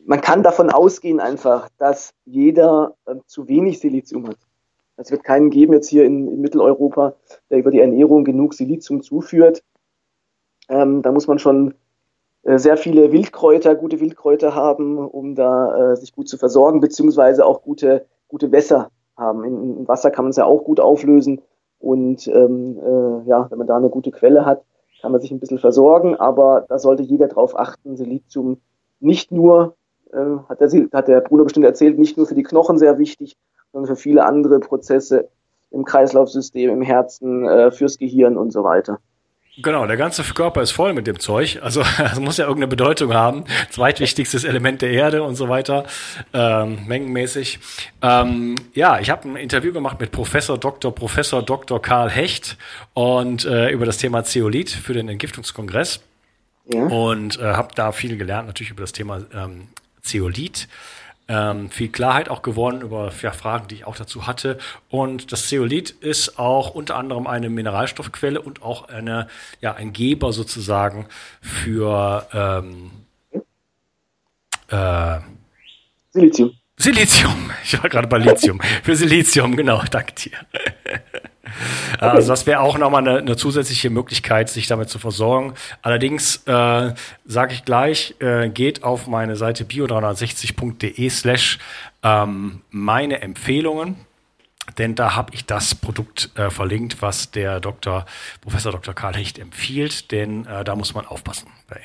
man 0.06 0.20
kann 0.20 0.42
davon 0.42 0.70
ausgehen 0.70 1.20
einfach, 1.20 1.68
dass 1.78 2.14
jeder 2.24 2.94
äh, 3.06 3.16
zu 3.26 3.48
wenig 3.48 3.80
Silizium 3.80 4.28
hat. 4.28 4.38
Es 4.96 5.10
wird 5.10 5.24
keinen 5.24 5.50
geben 5.50 5.74
jetzt 5.74 5.88
hier 5.88 6.04
in, 6.04 6.28
in 6.28 6.40
Mitteleuropa, 6.40 7.14
der 7.50 7.58
über 7.58 7.70
die 7.70 7.80
Ernährung 7.80 8.24
genug 8.24 8.54
Silizium 8.54 9.02
zuführt. 9.02 9.62
Ähm, 10.68 11.02
da 11.02 11.12
muss 11.12 11.26
man 11.26 11.38
schon 11.38 11.74
äh, 12.44 12.58
sehr 12.58 12.76
viele 12.76 13.12
Wildkräuter, 13.12 13.74
gute 13.74 14.00
Wildkräuter 14.00 14.54
haben, 14.54 14.96
um 14.96 15.34
da 15.34 15.92
äh, 15.92 15.96
sich 15.96 16.12
gut 16.12 16.28
zu 16.28 16.38
versorgen, 16.38 16.80
beziehungsweise 16.80 17.44
auch 17.44 17.62
gute, 17.62 18.06
gute 18.28 18.52
Wässer 18.52 18.90
haben. 19.16 19.44
In, 19.44 19.78
in 19.78 19.88
Wasser 19.88 20.10
kann 20.10 20.24
man 20.24 20.30
es 20.30 20.36
ja 20.36 20.44
auch 20.44 20.64
gut 20.64 20.80
auflösen. 20.80 21.42
Und 21.78 22.26
ähm, 22.28 22.78
äh, 22.78 23.28
ja, 23.28 23.50
wenn 23.50 23.58
man 23.58 23.66
da 23.66 23.76
eine 23.76 23.90
gute 23.90 24.12
Quelle 24.12 24.46
hat, 24.46 24.62
kann 25.02 25.12
man 25.12 25.20
sich 25.20 25.30
ein 25.30 25.40
bisschen 25.40 25.58
versorgen. 25.58 26.16
Aber 26.16 26.64
da 26.68 26.78
sollte 26.78 27.02
jeder 27.02 27.28
darauf 27.28 27.58
achten, 27.58 27.96
Silizium 27.96 28.60
nicht 28.98 29.30
nur 29.30 29.76
äh, 30.12 30.38
hat, 30.48 30.60
der, 30.60 30.70
hat 30.92 31.08
der 31.08 31.20
Bruder 31.20 31.44
bestimmt 31.44 31.66
erzählt, 31.66 31.98
nicht 31.98 32.16
nur 32.16 32.26
für 32.26 32.34
die 32.34 32.42
Knochen 32.42 32.78
sehr 32.78 32.98
wichtig, 32.98 33.36
sondern 33.72 33.94
für 33.94 34.00
viele 34.00 34.24
andere 34.24 34.60
Prozesse 34.60 35.28
im 35.70 35.84
Kreislaufsystem, 35.84 36.70
im 36.70 36.82
Herzen, 36.82 37.46
äh, 37.46 37.70
fürs 37.70 37.98
Gehirn 37.98 38.36
und 38.36 38.52
so 38.52 38.64
weiter. 38.64 38.98
Genau, 39.58 39.86
der 39.86 39.96
ganze 39.96 40.22
Körper 40.22 40.60
ist 40.60 40.72
voll 40.72 40.92
mit 40.92 41.06
dem 41.06 41.18
Zeug. 41.18 41.60
Also 41.62 41.82
es 42.12 42.20
muss 42.20 42.36
ja 42.36 42.44
irgendeine 42.44 42.68
Bedeutung 42.68 43.14
haben. 43.14 43.44
Zweitwichtigstes 43.70 44.44
Element 44.44 44.82
der 44.82 44.90
Erde 44.90 45.22
und 45.22 45.34
so 45.34 45.48
weiter, 45.48 45.84
ähm, 46.34 46.86
mengenmäßig. 46.86 47.58
Ähm, 48.02 48.56
ja, 48.74 49.00
ich 49.00 49.08
habe 49.08 49.28
ein 49.28 49.36
Interview 49.36 49.72
gemacht 49.72 49.98
mit 49.98 50.12
Professor 50.12 50.58
Dr. 50.58 50.94
Professor 50.94 51.42
Dr. 51.42 51.80
Karl 51.80 52.10
Hecht 52.10 52.58
und 52.92 53.46
äh, 53.46 53.70
über 53.70 53.86
das 53.86 53.96
Thema 53.96 54.24
Zeolit 54.24 54.70
für 54.70 54.92
den 54.92 55.08
Entgiftungskongress. 55.08 56.00
Ja. 56.66 56.82
Und 56.82 57.38
äh, 57.38 57.44
habe 57.44 57.68
da 57.74 57.92
viel 57.92 58.18
gelernt, 58.18 58.48
natürlich 58.48 58.72
über 58.72 58.82
das 58.82 58.92
Thema 58.92 59.22
ähm, 59.32 59.68
Zeolit. 60.06 60.68
Ähm, 61.28 61.70
viel 61.70 61.88
Klarheit 61.88 62.28
auch 62.28 62.42
gewonnen 62.42 62.82
über 62.82 63.12
ja, 63.20 63.32
Fragen, 63.32 63.66
die 63.66 63.74
ich 63.76 63.84
auch 63.84 63.96
dazu 63.96 64.28
hatte. 64.28 64.58
Und 64.88 65.32
das 65.32 65.48
Zeolit 65.48 65.90
ist 65.90 66.38
auch 66.38 66.70
unter 66.70 66.96
anderem 66.96 67.26
eine 67.26 67.50
Mineralstoffquelle 67.50 68.40
und 68.40 68.62
auch 68.62 68.88
eine, 68.88 69.26
ja, 69.60 69.74
ein 69.74 69.92
Geber 69.92 70.32
sozusagen 70.32 71.06
für 71.40 72.28
ähm, 72.32 72.92
äh, 74.68 75.18
Silizium. 76.10 76.52
Silizium. 76.78 77.50
Ich 77.64 77.82
war 77.82 77.90
gerade 77.90 78.06
bei 78.06 78.18
Lithium. 78.18 78.60
für 78.82 78.94
Silizium, 78.94 79.56
genau, 79.56 79.82
danke 79.90 80.14
dir. 80.14 80.32
Okay. 81.94 82.04
Also 82.04 82.28
das 82.28 82.46
wäre 82.46 82.60
auch 82.60 82.78
nochmal 82.78 83.06
eine, 83.06 83.18
eine 83.18 83.36
zusätzliche 83.36 83.90
Möglichkeit, 83.90 84.48
sich 84.48 84.66
damit 84.66 84.88
zu 84.88 84.98
versorgen. 84.98 85.54
Allerdings 85.82 86.42
äh, 86.46 86.94
sage 87.24 87.54
ich 87.54 87.64
gleich, 87.64 88.14
äh, 88.20 88.48
geht 88.48 88.82
auf 88.82 89.06
meine 89.06 89.36
Seite 89.36 89.64
bio360.de 89.64 91.08
slash 91.10 91.58
ähm, 92.02 92.62
meine 92.70 93.22
Empfehlungen 93.22 93.96
denn 94.78 94.94
da 94.94 95.14
habe 95.14 95.32
ich 95.32 95.46
das 95.46 95.74
Produkt 95.74 96.30
äh, 96.36 96.50
verlinkt, 96.50 97.00
was 97.00 97.30
der 97.30 97.60
Dr. 97.60 98.04
Professor 98.40 98.72
Dr. 98.72 98.94
Karl 98.94 99.14
Hecht 99.14 99.38
empfiehlt, 99.38 100.10
denn 100.10 100.44
äh, 100.46 100.64
da 100.64 100.74
muss 100.74 100.92
man 100.92 101.06
aufpassen 101.06 101.48
bei 101.68 101.80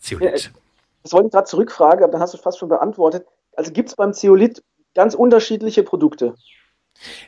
Zeolit. 0.00 0.44
Ja, 0.44 0.50
das 1.02 1.12
wollte 1.12 1.26
ich 1.26 1.32
gerade 1.32 1.46
zurückfragen, 1.46 2.02
aber 2.02 2.12
dann 2.12 2.20
hast 2.20 2.34
du 2.34 2.38
fast 2.38 2.58
schon 2.58 2.68
beantwortet. 2.68 3.26
Also 3.56 3.72
gibt 3.72 3.90
es 3.90 3.96
beim 3.96 4.12
Zeolit 4.12 4.62
ganz 4.94 5.14
unterschiedliche 5.14 5.82
Produkte? 5.82 6.34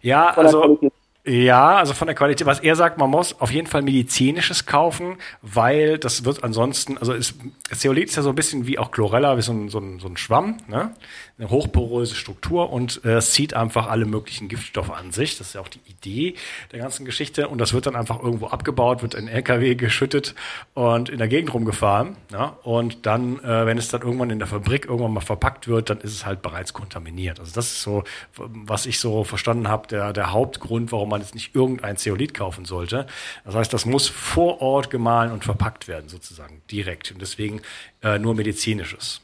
Ja, 0.01 0.31
also 0.31 0.79
ja, 1.24 1.76
also 1.76 1.94
von 1.94 2.08
der 2.08 2.16
Qualität, 2.16 2.48
was 2.48 2.58
er 2.58 2.74
sagt, 2.74 2.98
man 2.98 3.08
muss 3.08 3.40
auf 3.40 3.52
jeden 3.52 3.68
Fall 3.68 3.82
medizinisches 3.82 4.66
kaufen, 4.66 5.18
weil 5.40 5.96
das 5.98 6.24
wird 6.24 6.42
ansonsten, 6.42 6.98
also 6.98 7.12
ist, 7.12 7.37
Zeolit 7.72 8.08
ist 8.08 8.16
ja 8.16 8.22
so 8.22 8.30
ein 8.30 8.35
bisschen 8.35 8.66
wie 8.66 8.76
auch 8.76 8.90
Chlorella, 8.90 9.37
wie 9.37 9.42
so 9.42 9.52
ein, 9.52 9.68
so 9.68 9.78
ein, 9.78 10.00
so 10.00 10.08
ein 10.08 10.16
Schwamm, 10.16 10.58
ne? 10.66 10.92
eine 11.38 11.48
hochporöse 11.48 12.16
Struktur 12.16 12.70
und 12.70 13.04
äh, 13.04 13.20
zieht 13.20 13.54
einfach 13.54 13.88
alle 13.88 14.04
möglichen 14.04 14.48
Giftstoffe 14.48 14.90
an 14.90 15.12
sich. 15.12 15.38
Das 15.38 15.48
ist 15.48 15.54
ja 15.54 15.61
auch 15.61 15.68
die 15.68 15.80
Idee 15.87 16.35
der 16.72 16.80
ganzen 16.80 17.04
Geschichte 17.04 17.48
und 17.48 17.58
das 17.58 17.72
wird 17.72 17.87
dann 17.87 17.96
einfach 17.96 18.20
irgendwo 18.20 18.48
abgebaut, 18.48 19.02
wird 19.02 19.14
in 19.14 19.28
LKW 19.28 19.76
geschüttet 19.76 20.35
und 20.74 21.08
in 21.08 21.18
der 21.18 21.28
Gegend 21.28 21.54
rumgefahren. 21.54 22.16
Ja? 22.32 22.56
Und 22.64 23.06
dann, 23.06 23.38
äh, 23.44 23.64
wenn 23.64 23.78
es 23.78 23.88
dann 23.88 24.02
irgendwann 24.02 24.30
in 24.30 24.40
der 24.40 24.48
Fabrik 24.48 24.87
irgendwann 24.87 25.14
mal 25.14 25.20
verpackt 25.20 25.68
wird, 25.68 25.88
dann 25.88 26.00
ist 26.00 26.12
es 26.12 26.26
halt 26.26 26.42
bereits 26.42 26.72
kontaminiert. 26.72 27.38
Also 27.38 27.52
das 27.54 27.66
ist 27.66 27.82
so, 27.82 28.02
was 28.37 28.87
ich 28.87 28.98
so 28.98 29.22
verstanden 29.22 29.68
habe, 29.68 29.87
der, 29.87 30.12
der 30.12 30.32
Hauptgrund, 30.32 30.90
warum 30.90 31.12
man 31.12 31.20
jetzt 31.20 31.35
nicht 31.35 31.55
irgendein 31.55 31.96
Zeolit 31.96 32.35
kaufen 32.35 32.64
sollte. 32.64 33.07
Das 33.44 33.55
heißt, 33.55 33.72
das 33.72 33.87
muss 33.87 34.09
vor 34.09 34.61
Ort 34.61 34.90
gemahlen 34.90 35.33
und 35.33 35.44
verpackt 35.44 35.88
werden, 35.88 36.09
sozusagen 36.09 36.62
direkt. 36.70 37.12
Und 37.12 37.20
deswegen 37.20 37.61
äh, 38.03 38.18
nur 38.18 38.35
medizinisches. 38.35 39.22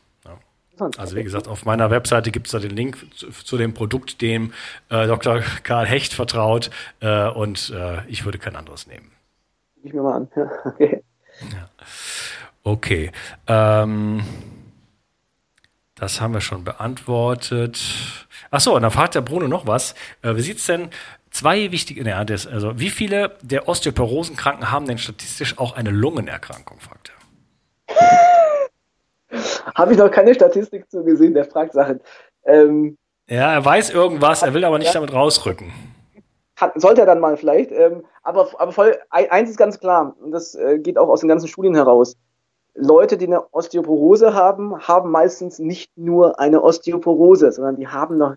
Also 0.96 1.16
wie 1.16 1.24
gesagt, 1.24 1.48
auf 1.48 1.64
meiner 1.64 1.90
Webseite 1.90 2.30
gibt 2.30 2.46
es 2.46 2.52
da 2.52 2.60
den 2.60 2.70
Link 2.70 3.04
zu, 3.16 3.30
zu 3.30 3.56
dem 3.56 3.74
Produkt, 3.74 4.22
dem 4.22 4.52
äh, 4.90 5.06
Dr. 5.06 5.40
Karl 5.64 5.86
Hecht 5.86 6.12
vertraut 6.12 6.70
äh, 7.00 7.28
und 7.28 7.70
äh, 7.70 8.06
ich 8.06 8.24
würde 8.24 8.38
kein 8.38 8.54
anderes 8.54 8.86
nehmen. 8.86 9.10
Ich 9.82 9.92
mir 9.92 10.02
mal 10.02 10.16
an. 10.16 10.28
okay. 10.64 11.02
Ja. 11.52 11.68
Okay. 12.62 13.10
Ähm, 13.46 14.22
das 15.94 16.20
haben 16.20 16.34
wir 16.34 16.40
schon 16.40 16.64
beantwortet. 16.64 17.80
Ach 18.50 18.60
so, 18.60 18.76
und 18.76 18.82
dann 18.82 18.90
fragt 18.90 19.14
der 19.14 19.20
Bruno 19.20 19.48
noch 19.48 19.66
was. 19.66 19.94
Äh, 20.22 20.36
wie 20.36 20.42
sieht's 20.42 20.66
denn 20.66 20.90
zwei 21.38 21.70
wichtige, 21.70 22.02
ne, 22.02 22.24
das, 22.26 22.46
also 22.46 22.78
wie 22.78 22.90
viele 22.90 23.36
der 23.42 23.68
Osteoporosenkranken 23.68 24.70
haben 24.70 24.86
denn 24.86 24.98
statistisch 24.98 25.58
auch 25.58 25.76
eine 25.76 25.90
Lungenerkrankung, 25.90 26.80
fragt 26.80 27.12
er. 27.12 27.18
Habe 29.74 29.92
ich 29.92 29.98
noch 29.98 30.10
keine 30.10 30.34
Statistik 30.34 30.90
zu 30.90 31.04
gesehen, 31.04 31.34
der 31.34 31.44
fragt 31.44 31.74
Sachen. 31.74 32.00
Ähm, 32.44 32.96
ja, 33.28 33.52
er 33.52 33.64
weiß 33.64 33.90
irgendwas, 33.90 34.42
er 34.42 34.54
will 34.54 34.64
aber 34.64 34.78
nicht 34.78 34.88
ja, 34.88 34.94
damit 34.94 35.12
rausrücken. 35.12 35.72
Hat, 36.56 36.72
sollte 36.80 37.02
er 37.02 37.06
dann 37.06 37.20
mal 37.20 37.36
vielleicht. 37.36 37.70
Ähm, 37.70 38.04
aber, 38.22 38.48
aber 38.58 38.72
voll, 38.72 38.98
eins 39.10 39.50
ist 39.50 39.58
ganz 39.58 39.78
klar, 39.78 40.16
und 40.20 40.32
das 40.32 40.54
äh, 40.54 40.78
geht 40.78 40.98
auch 40.98 41.08
aus 41.08 41.20
den 41.20 41.28
ganzen 41.28 41.46
Studien 41.46 41.74
heraus. 41.74 42.16
Leute, 42.74 43.16
die 43.16 43.26
eine 43.26 43.52
Osteoporose 43.52 44.34
haben, 44.34 44.78
haben 44.88 45.10
meistens 45.10 45.58
nicht 45.58 45.90
nur 45.96 46.40
eine 46.40 46.62
Osteoporose, 46.62 47.52
sondern 47.52 47.76
die 47.76 47.86
haben 47.86 48.18
noch 48.18 48.34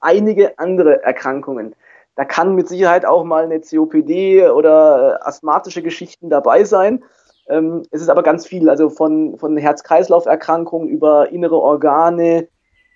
einige 0.00 0.58
andere 0.58 1.02
Erkrankungen. 1.02 1.74
Da 2.18 2.24
kann 2.24 2.56
mit 2.56 2.66
Sicherheit 2.66 3.06
auch 3.06 3.22
mal 3.22 3.44
eine 3.44 3.60
COPD 3.60 4.48
oder 4.48 5.20
äh, 5.20 5.24
asthmatische 5.24 5.82
Geschichten 5.82 6.28
dabei 6.28 6.64
sein. 6.64 7.04
Ähm, 7.48 7.84
es 7.92 8.02
ist 8.02 8.08
aber 8.08 8.24
ganz 8.24 8.44
viel, 8.44 8.68
also 8.68 8.90
von, 8.90 9.38
von 9.38 9.56
Herz-Kreislauf-Erkrankungen 9.56 10.88
über 10.88 11.30
innere 11.30 11.60
Organe 11.60 12.48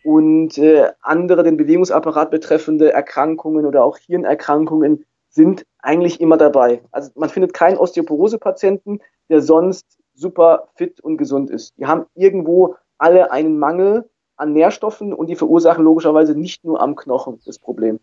und 0.02 0.58
äh, 0.58 0.90
andere 1.02 1.44
den 1.44 1.56
Bewegungsapparat 1.56 2.32
betreffende 2.32 2.92
Erkrankungen 2.92 3.64
oder 3.64 3.84
auch 3.84 3.96
Hirnerkrankungen 3.96 5.04
sind 5.28 5.66
eigentlich 5.78 6.20
immer 6.20 6.36
dabei. 6.36 6.82
Also 6.90 7.12
man 7.14 7.28
findet 7.28 7.54
keinen 7.54 7.78
Osteoporose-Patienten, 7.78 8.98
der 9.28 9.40
sonst 9.40 9.86
super 10.14 10.66
fit 10.74 11.00
und 11.00 11.16
gesund 11.16 11.48
ist. 11.48 11.78
Die 11.78 11.86
haben 11.86 12.06
irgendwo 12.16 12.74
alle 12.98 13.30
einen 13.30 13.56
Mangel 13.56 14.10
an 14.34 14.52
Nährstoffen 14.52 15.12
und 15.14 15.28
die 15.28 15.36
verursachen 15.36 15.84
logischerweise 15.84 16.34
nicht 16.34 16.64
nur 16.64 16.80
am 16.80 16.96
Knochen 16.96 17.38
das 17.46 17.60
Problem. 17.60 18.00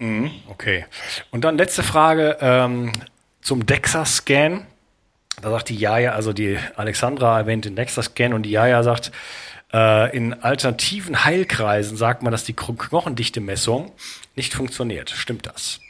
Mhm, 0.00 0.30
okay. 0.48 0.86
Und 1.30 1.44
dann 1.44 1.58
letzte 1.58 1.82
Frage 1.82 2.38
ähm, 2.40 2.92
zum 3.42 3.66
DEXA-Scan. 3.66 4.66
Da 5.42 5.50
sagt 5.50 5.68
die 5.68 5.76
Jaja, 5.76 6.12
also 6.12 6.32
die 6.32 6.58
Alexandra 6.76 7.38
erwähnt 7.38 7.64
den 7.64 7.74
Nexus-Scan 7.74 8.34
und 8.34 8.42
die 8.42 8.50
Jaja 8.50 8.82
sagt, 8.82 9.12
äh, 9.72 10.14
in 10.16 10.34
alternativen 10.42 11.24
Heilkreisen 11.24 11.96
sagt 11.96 12.22
man, 12.22 12.32
dass 12.32 12.44
die 12.44 12.54
Knochendichte-Messung 12.54 13.92
nicht 14.36 14.54
funktioniert. 14.54 15.10
Stimmt 15.10 15.46
das? 15.46 15.80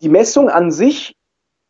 Die 0.00 0.08
Messung 0.08 0.48
an 0.48 0.70
sich 0.70 1.16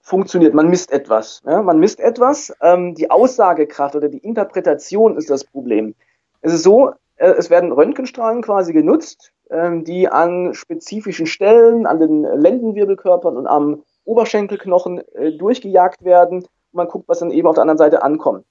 funktioniert. 0.00 0.54
Man 0.54 0.68
misst 0.68 0.90
etwas. 0.90 1.42
Ja? 1.46 1.62
Man 1.62 1.78
misst 1.78 2.00
etwas. 2.00 2.52
Ähm, 2.60 2.94
die 2.94 3.10
Aussagekraft 3.10 3.94
oder 3.94 4.08
die 4.08 4.18
Interpretation 4.18 5.16
ist 5.16 5.30
das 5.30 5.44
Problem. 5.44 5.94
Es 6.40 6.52
ist 6.52 6.62
so, 6.62 6.92
äh, 7.16 7.30
es 7.30 7.50
werden 7.50 7.72
Röntgenstrahlen 7.72 8.42
quasi 8.42 8.72
genutzt, 8.72 9.32
die 9.50 10.08
an 10.08 10.54
spezifischen 10.54 11.26
Stellen, 11.26 11.86
an 11.86 12.00
den 12.00 12.22
Lendenwirbelkörpern 12.22 13.36
und 13.36 13.46
am 13.46 13.82
Oberschenkelknochen 14.04 15.00
äh, 15.14 15.32
durchgejagt 15.36 16.04
werden 16.04 16.38
und 16.38 16.48
man 16.72 16.88
guckt, 16.88 17.08
was 17.08 17.20
dann 17.20 17.30
eben 17.30 17.48
auf 17.48 17.54
der 17.54 17.62
anderen 17.62 17.78
Seite 17.78 18.02
ankommt. 18.02 18.44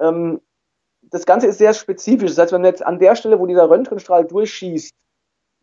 Ähm, 0.00 0.40
das 1.02 1.26
Ganze 1.26 1.46
ist 1.46 1.58
sehr 1.58 1.74
spezifisch. 1.74 2.30
Das 2.30 2.38
heißt, 2.38 2.52
wenn 2.52 2.64
jetzt 2.64 2.84
an 2.84 2.98
der 2.98 3.16
Stelle, 3.16 3.38
wo 3.38 3.46
dieser 3.46 3.68
Röntgenstrahl 3.68 4.24
durchschießt, 4.24 4.94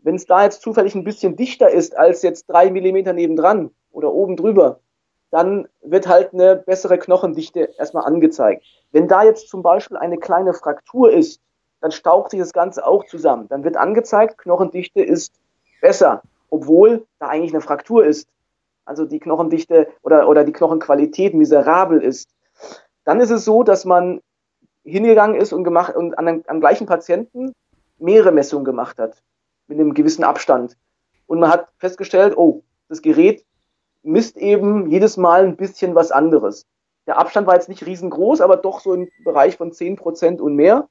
wenn 0.02 0.16
es 0.16 0.26
da 0.26 0.44
jetzt 0.44 0.62
zufällig 0.62 0.96
ein 0.96 1.04
bisschen 1.04 1.36
dichter 1.36 1.70
ist 1.70 1.98
als 1.98 2.22
jetzt 2.22 2.46
drei 2.50 2.72
Millimeter 2.72 3.14
nebendran 3.14 3.72
oder 3.92 4.14
oben 4.14 4.36
drüber, 4.38 4.80
dann 5.32 5.68
wird 5.82 6.08
halt 6.08 6.34
eine 6.34 6.56
bessere 6.56 6.98
Knochendichte 6.98 7.72
erstmal 7.78 8.06
angezeigt. 8.06 8.64
Wenn 8.92 9.08
da 9.08 9.24
jetzt 9.24 9.50
zum 9.50 9.62
Beispiel 9.62 9.98
eine 9.98 10.18
kleine 10.18 10.54
Fraktur 10.54 11.12
ist, 11.12 11.42
dann 11.82 11.92
staucht 11.92 12.32
sich 12.32 12.40
das 12.40 12.54
Ganze 12.54 12.86
auch 12.86 13.06
zusammen. 13.06 13.48
Dann 13.50 13.64
wird 13.64 13.78
angezeigt, 13.78 14.38
Knochendichte 14.38 15.02
ist 15.02 15.34
besser, 15.82 16.22
obwohl 16.50 17.06
da 17.20 17.28
eigentlich 17.28 17.54
eine 17.54 17.62
Fraktur 17.62 18.06
ist 18.06 18.28
also 18.90 19.06
die 19.06 19.20
Knochendichte 19.20 19.88
oder, 20.02 20.28
oder 20.28 20.44
die 20.44 20.52
Knochenqualität 20.52 21.36
miserabel 21.36 22.02
ist, 22.02 22.28
dann 23.06 23.20
ist 23.20 23.30
es 23.30 23.46
so, 23.46 23.62
dass 23.62 23.86
man 23.86 24.20
hingegangen 24.84 25.40
ist 25.40 25.54
und 25.54 25.64
gemacht 25.64 25.96
und 25.96 26.18
an 26.18 26.44
am 26.48 26.60
gleichen 26.60 26.88
Patienten 26.88 27.54
mehrere 28.00 28.32
Messungen 28.32 28.66
gemacht 28.66 28.98
hat 28.98 29.22
mit 29.68 29.80
einem 29.80 29.94
gewissen 29.94 30.24
Abstand. 30.24 30.76
Und 31.28 31.40
man 31.40 31.52
hat 31.52 31.68
festgestellt, 31.78 32.36
oh, 32.36 32.64
das 32.88 33.04
Gerät 33.04 33.46
misst 34.02 34.38
eben 34.38 34.90
jedes 34.90 35.18
Mal 35.18 35.44
ein 35.44 35.56
bisschen 35.56 35.94
was 35.94 36.12
anderes. 36.12 36.66
Der 37.06 37.20
Abstand 37.20 37.46
war 37.46 37.54
jetzt 37.54 37.70
nicht 37.70 37.86
riesengroß, 37.86 38.42
aber 38.42 38.58
doch 38.58 38.80
so 38.80 38.96
im 38.96 39.10
Bereich 39.24 39.58
von 39.58 39.72
10% 39.72 40.40
und 40.40 40.56
mehr. 40.56 40.90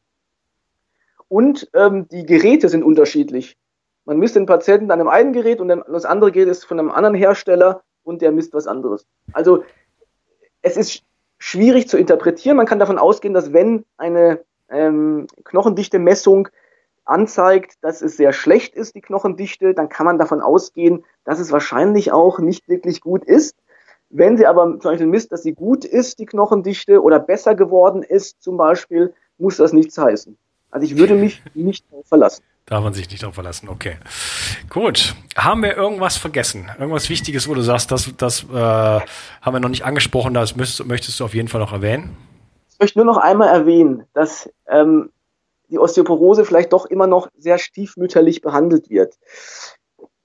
Und 1.28 1.68
ähm, 1.74 2.08
die 2.08 2.24
Geräte 2.24 2.68
sind 2.68 2.82
unterschiedlich. 2.82 3.56
Man 4.04 4.18
misst 4.18 4.36
den 4.36 4.46
Patienten 4.46 4.90
an 4.90 5.00
einem 5.00 5.08
einen 5.08 5.32
Gerät 5.32 5.60
und 5.60 5.68
das 5.68 6.06
andere 6.06 6.32
Gerät 6.32 6.48
ist 6.48 6.64
von 6.64 6.78
einem 6.78 6.90
anderen 6.90 7.14
Hersteller 7.14 7.82
und 8.02 8.22
der 8.22 8.32
misst 8.32 8.54
was 8.54 8.66
anderes. 8.66 9.06
Also 9.32 9.64
es 10.62 10.76
ist 10.76 11.02
schwierig 11.38 11.88
zu 11.88 11.98
interpretieren. 11.98 12.56
Man 12.56 12.66
kann 12.66 12.78
davon 12.78 12.98
ausgehen, 12.98 13.34
dass 13.34 13.52
wenn 13.52 13.84
eine 13.98 14.40
ähm, 14.70 15.26
Knochendichte-Messung 15.44 16.48
anzeigt, 17.04 17.76
dass 17.82 18.02
es 18.02 18.16
sehr 18.16 18.32
schlecht 18.32 18.74
ist, 18.74 18.94
die 18.94 19.00
Knochendichte, 19.00 19.74
dann 19.74 19.88
kann 19.88 20.06
man 20.06 20.18
davon 20.18 20.40
ausgehen, 20.40 21.04
dass 21.24 21.38
es 21.38 21.52
wahrscheinlich 21.52 22.12
auch 22.12 22.38
nicht 22.38 22.68
wirklich 22.68 23.00
gut 23.00 23.24
ist. 23.24 23.56
Wenn 24.10 24.36
sie 24.36 24.46
aber 24.46 24.64
zum 24.64 24.90
Beispiel 24.90 25.06
misst, 25.06 25.32
dass 25.32 25.42
sie 25.42 25.54
gut 25.54 25.84
ist, 25.84 26.18
die 26.18 26.26
Knochendichte, 26.26 27.02
oder 27.02 27.18
besser 27.18 27.54
geworden 27.54 28.02
ist 28.02 28.42
zum 28.42 28.56
Beispiel, 28.56 29.14
muss 29.36 29.58
das 29.58 29.72
nichts 29.72 29.96
heißen. 29.98 30.38
Also 30.70 30.86
ich 30.86 30.96
würde 30.96 31.14
mich 31.14 31.42
nicht 31.54 31.84
darauf 31.90 32.06
verlassen. 32.06 32.42
Darf 32.66 32.84
man 32.84 32.92
sich 32.92 33.08
nicht 33.10 33.22
darauf 33.22 33.34
verlassen. 33.34 33.68
Okay. 33.68 33.96
Gut. 34.68 35.14
Haben 35.36 35.62
wir 35.62 35.74
irgendwas 35.76 36.18
vergessen? 36.18 36.70
Irgendwas 36.78 37.08
Wichtiges, 37.08 37.48
wo 37.48 37.54
du 37.54 37.62
sagst, 37.62 37.90
das, 37.90 38.12
das 38.18 38.44
äh, 38.44 38.46
haben 38.52 39.52
wir 39.52 39.60
noch 39.60 39.70
nicht 39.70 39.86
angesprochen, 39.86 40.34
das 40.34 40.54
müsstest, 40.54 40.86
möchtest 40.86 41.18
du 41.18 41.24
auf 41.24 41.34
jeden 41.34 41.48
Fall 41.48 41.60
noch 41.60 41.72
erwähnen? 41.72 42.16
Ich 42.70 42.78
möchte 42.78 42.98
nur 42.98 43.06
noch 43.06 43.16
einmal 43.16 43.48
erwähnen, 43.48 44.04
dass 44.12 44.50
ähm, 44.68 45.10
die 45.70 45.78
Osteoporose 45.78 46.44
vielleicht 46.44 46.72
doch 46.72 46.86
immer 46.86 47.06
noch 47.06 47.28
sehr 47.38 47.58
stiefmütterlich 47.58 48.42
behandelt 48.42 48.90
wird. 48.90 49.14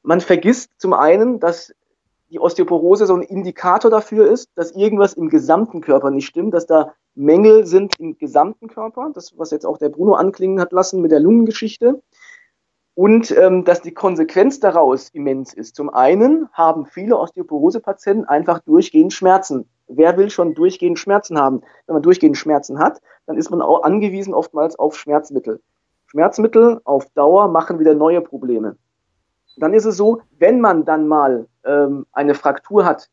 Man 0.02 0.20
vergisst 0.20 0.70
zum 0.78 0.94
einen, 0.94 1.40
dass 1.40 1.74
die 2.34 2.40
Osteoporose 2.40 3.06
so 3.06 3.16
ein 3.16 3.22
Indikator 3.22 3.92
dafür 3.92 4.30
ist, 4.30 4.50
dass 4.56 4.72
irgendwas 4.72 5.14
im 5.14 5.30
gesamten 5.30 5.82
Körper 5.82 6.10
nicht 6.10 6.26
stimmt, 6.26 6.54
dass 6.54 6.66
da 6.66 6.94
Mängel 7.14 7.68
sind 7.68 8.00
im 8.00 8.18
gesamten 8.18 8.68
Körper, 8.68 9.12
das 9.14 9.38
was 9.38 9.52
jetzt 9.52 9.66
auch 9.68 9.78
der 9.78 9.90
Bruno 9.90 10.14
anklingen 10.14 10.60
hat 10.60 10.72
lassen 10.72 11.02
mit 11.02 11.12
der 11.12 11.20
Lungengeschichte. 11.20 12.02
und 12.96 13.32
ähm, 13.32 13.64
dass 13.64 13.82
die 13.82 13.94
Konsequenz 13.94 14.60
daraus 14.60 15.10
immens 15.10 15.54
ist. 15.54 15.76
Zum 15.76 15.90
einen 15.90 16.48
haben 16.54 16.86
viele 16.86 17.18
Osteoporose-Patienten 17.18 18.26
einfach 18.26 18.60
durchgehend 18.60 19.14
Schmerzen. 19.14 19.68
Wer 19.88 20.18
will 20.18 20.30
schon 20.30 20.54
durchgehend 20.54 21.00
Schmerzen 21.00 21.40
haben? 21.40 21.62
Wenn 21.86 21.94
man 21.94 22.04
durchgehend 22.04 22.38
Schmerzen 22.38 22.80
hat, 22.80 23.02
dann 23.26 23.38
ist 23.38 23.50
man 23.50 23.62
auch 23.62 23.84
angewiesen 23.84 24.34
oftmals 24.34 24.78
auf 24.78 24.96
Schmerzmittel. 24.96 25.62
Schmerzmittel 26.08 26.82
auf 26.84 27.08
Dauer 27.16 27.48
machen 27.48 27.80
wieder 27.80 27.96
neue 27.96 28.22
Probleme. 28.22 28.78
Dann 29.58 29.74
ist 29.74 29.86
es 29.86 29.98
so, 29.98 30.22
wenn 30.38 30.62
man 30.62 30.86
dann 30.86 31.08
mal 31.08 31.48
ähm, 31.66 32.06
eine 32.12 32.34
Fraktur 32.34 32.86
hat, 32.86 33.10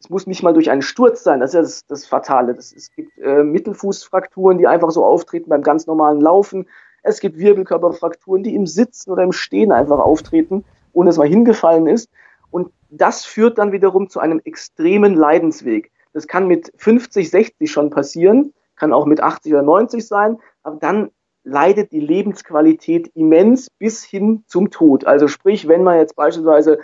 es 0.00 0.08
muss 0.08 0.26
nicht 0.26 0.42
mal 0.42 0.54
durch 0.54 0.70
einen 0.70 0.82
Sturz 0.82 1.22
sein, 1.22 1.40
das 1.40 1.50
ist 1.50 1.54
ja 1.54 1.60
das, 1.60 1.86
das 1.86 2.06
Fatale. 2.06 2.54
Das, 2.54 2.72
es 2.72 2.90
gibt 2.92 3.16
äh, 3.18 3.44
Mittelfußfrakturen, 3.44 4.56
die 4.56 4.66
einfach 4.66 4.90
so 4.90 5.04
auftreten 5.04 5.50
beim 5.50 5.62
ganz 5.62 5.86
normalen 5.86 6.20
Laufen. 6.20 6.66
Es 7.02 7.20
gibt 7.20 7.38
Wirbelkörperfrakturen, 7.38 8.42
die 8.42 8.54
im 8.54 8.66
Sitzen 8.66 9.10
oder 9.10 9.22
im 9.22 9.32
Stehen 9.32 9.72
einfach 9.72 9.98
auftreten, 9.98 10.64
ohne 10.92 11.10
dass 11.10 11.18
man 11.18 11.28
hingefallen 11.28 11.86
ist. 11.86 12.08
Und 12.50 12.72
das 12.88 13.24
führt 13.24 13.58
dann 13.58 13.72
wiederum 13.72 14.08
zu 14.08 14.20
einem 14.20 14.40
extremen 14.44 15.14
Leidensweg. 15.14 15.92
Das 16.12 16.26
kann 16.26 16.48
mit 16.48 16.72
50, 16.76 17.30
60 17.30 17.70
schon 17.70 17.90
passieren, 17.90 18.54
kann 18.76 18.92
auch 18.92 19.04
mit 19.04 19.20
80 19.22 19.52
oder 19.52 19.62
90 19.62 20.06
sein, 20.06 20.38
aber 20.62 20.76
dann 20.76 21.10
leidet 21.44 21.92
die 21.92 22.00
Lebensqualität 22.00 23.08
immens 23.14 23.70
bis 23.78 24.02
hin 24.02 24.44
zum 24.46 24.70
Tod. 24.70 25.04
Also 25.04 25.28
sprich, 25.28 25.68
wenn 25.68 25.82
man 25.82 25.98
jetzt 25.98 26.16
beispielsweise 26.16 26.80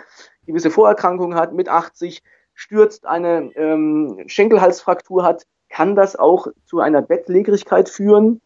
gewisse 0.47 0.71
Vorerkrankungen 0.71 1.37
hat, 1.37 1.53
mit 1.53 1.69
80 1.69 2.23
stürzt, 2.55 3.05
eine 3.05 3.51
ähm, 3.55 4.23
Schenkelhalsfraktur 4.25 5.23
hat, 5.23 5.45
kann 5.69 5.95
das 5.95 6.15
auch 6.15 6.47
zu 6.65 6.79
einer 6.79 7.01
Bettlägerigkeit 7.01 7.89
führen, 7.89 8.41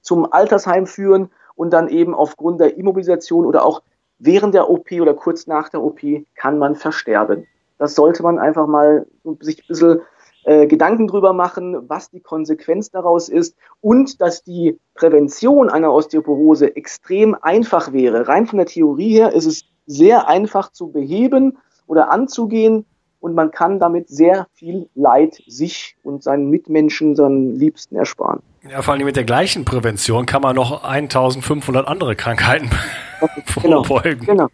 zum 0.00 0.32
Altersheim 0.32 0.86
führen 0.86 1.30
und 1.54 1.72
dann 1.72 1.88
eben 1.88 2.14
aufgrund 2.14 2.60
der 2.60 2.76
Immobilisation 2.76 3.46
oder 3.46 3.64
auch 3.64 3.82
während 4.18 4.54
der 4.54 4.68
OP 4.68 4.90
oder 4.92 5.14
kurz 5.14 5.46
nach 5.46 5.68
der 5.68 5.82
OP 5.82 6.00
kann 6.34 6.58
man 6.58 6.74
versterben. 6.74 7.46
Das 7.78 7.94
sollte 7.94 8.22
man 8.22 8.38
einfach 8.38 8.66
mal 8.66 9.06
sich 9.40 9.60
ein 9.60 9.68
bisschen 9.68 10.00
äh, 10.44 10.66
Gedanken 10.66 11.06
drüber 11.06 11.32
machen, 11.32 11.88
was 11.88 12.10
die 12.10 12.20
Konsequenz 12.20 12.90
daraus 12.90 13.28
ist 13.28 13.56
und 13.80 14.20
dass 14.20 14.42
die 14.42 14.78
Prävention 14.94 15.68
einer 15.68 15.92
Osteoporose 15.92 16.74
extrem 16.74 17.36
einfach 17.40 17.92
wäre. 17.92 18.26
Rein 18.26 18.46
von 18.46 18.58
der 18.58 18.66
Theorie 18.66 19.12
her 19.12 19.32
ist 19.32 19.46
es 19.46 19.64
sehr 19.88 20.28
einfach 20.28 20.70
zu 20.70 20.92
beheben 20.92 21.58
oder 21.86 22.12
anzugehen 22.12 22.84
und 23.20 23.34
man 23.34 23.50
kann 23.50 23.80
damit 23.80 24.08
sehr 24.08 24.46
viel 24.54 24.88
Leid 24.94 25.42
sich 25.48 25.96
und 26.04 26.22
seinen 26.22 26.50
Mitmenschen, 26.50 27.16
seinen 27.16 27.56
Liebsten 27.58 27.96
ersparen. 27.96 28.40
Ja, 28.70 28.82
vor 28.82 28.94
allem 28.94 29.04
mit 29.04 29.16
der 29.16 29.24
gleichen 29.24 29.64
Prävention 29.64 30.26
kann 30.26 30.42
man 30.42 30.54
noch 30.54 30.84
1500 30.84 31.88
andere 31.88 32.14
Krankheiten 32.14 32.70
genau, 33.62 33.82
vorbeugen. 33.82 34.24
Genau, 34.24 34.48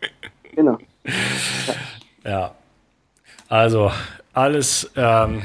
genau. 0.54 0.78
Ja. 2.24 2.24
ja. 2.30 2.54
Also 3.48 3.92
alles 4.32 4.90
ähm, 4.96 5.42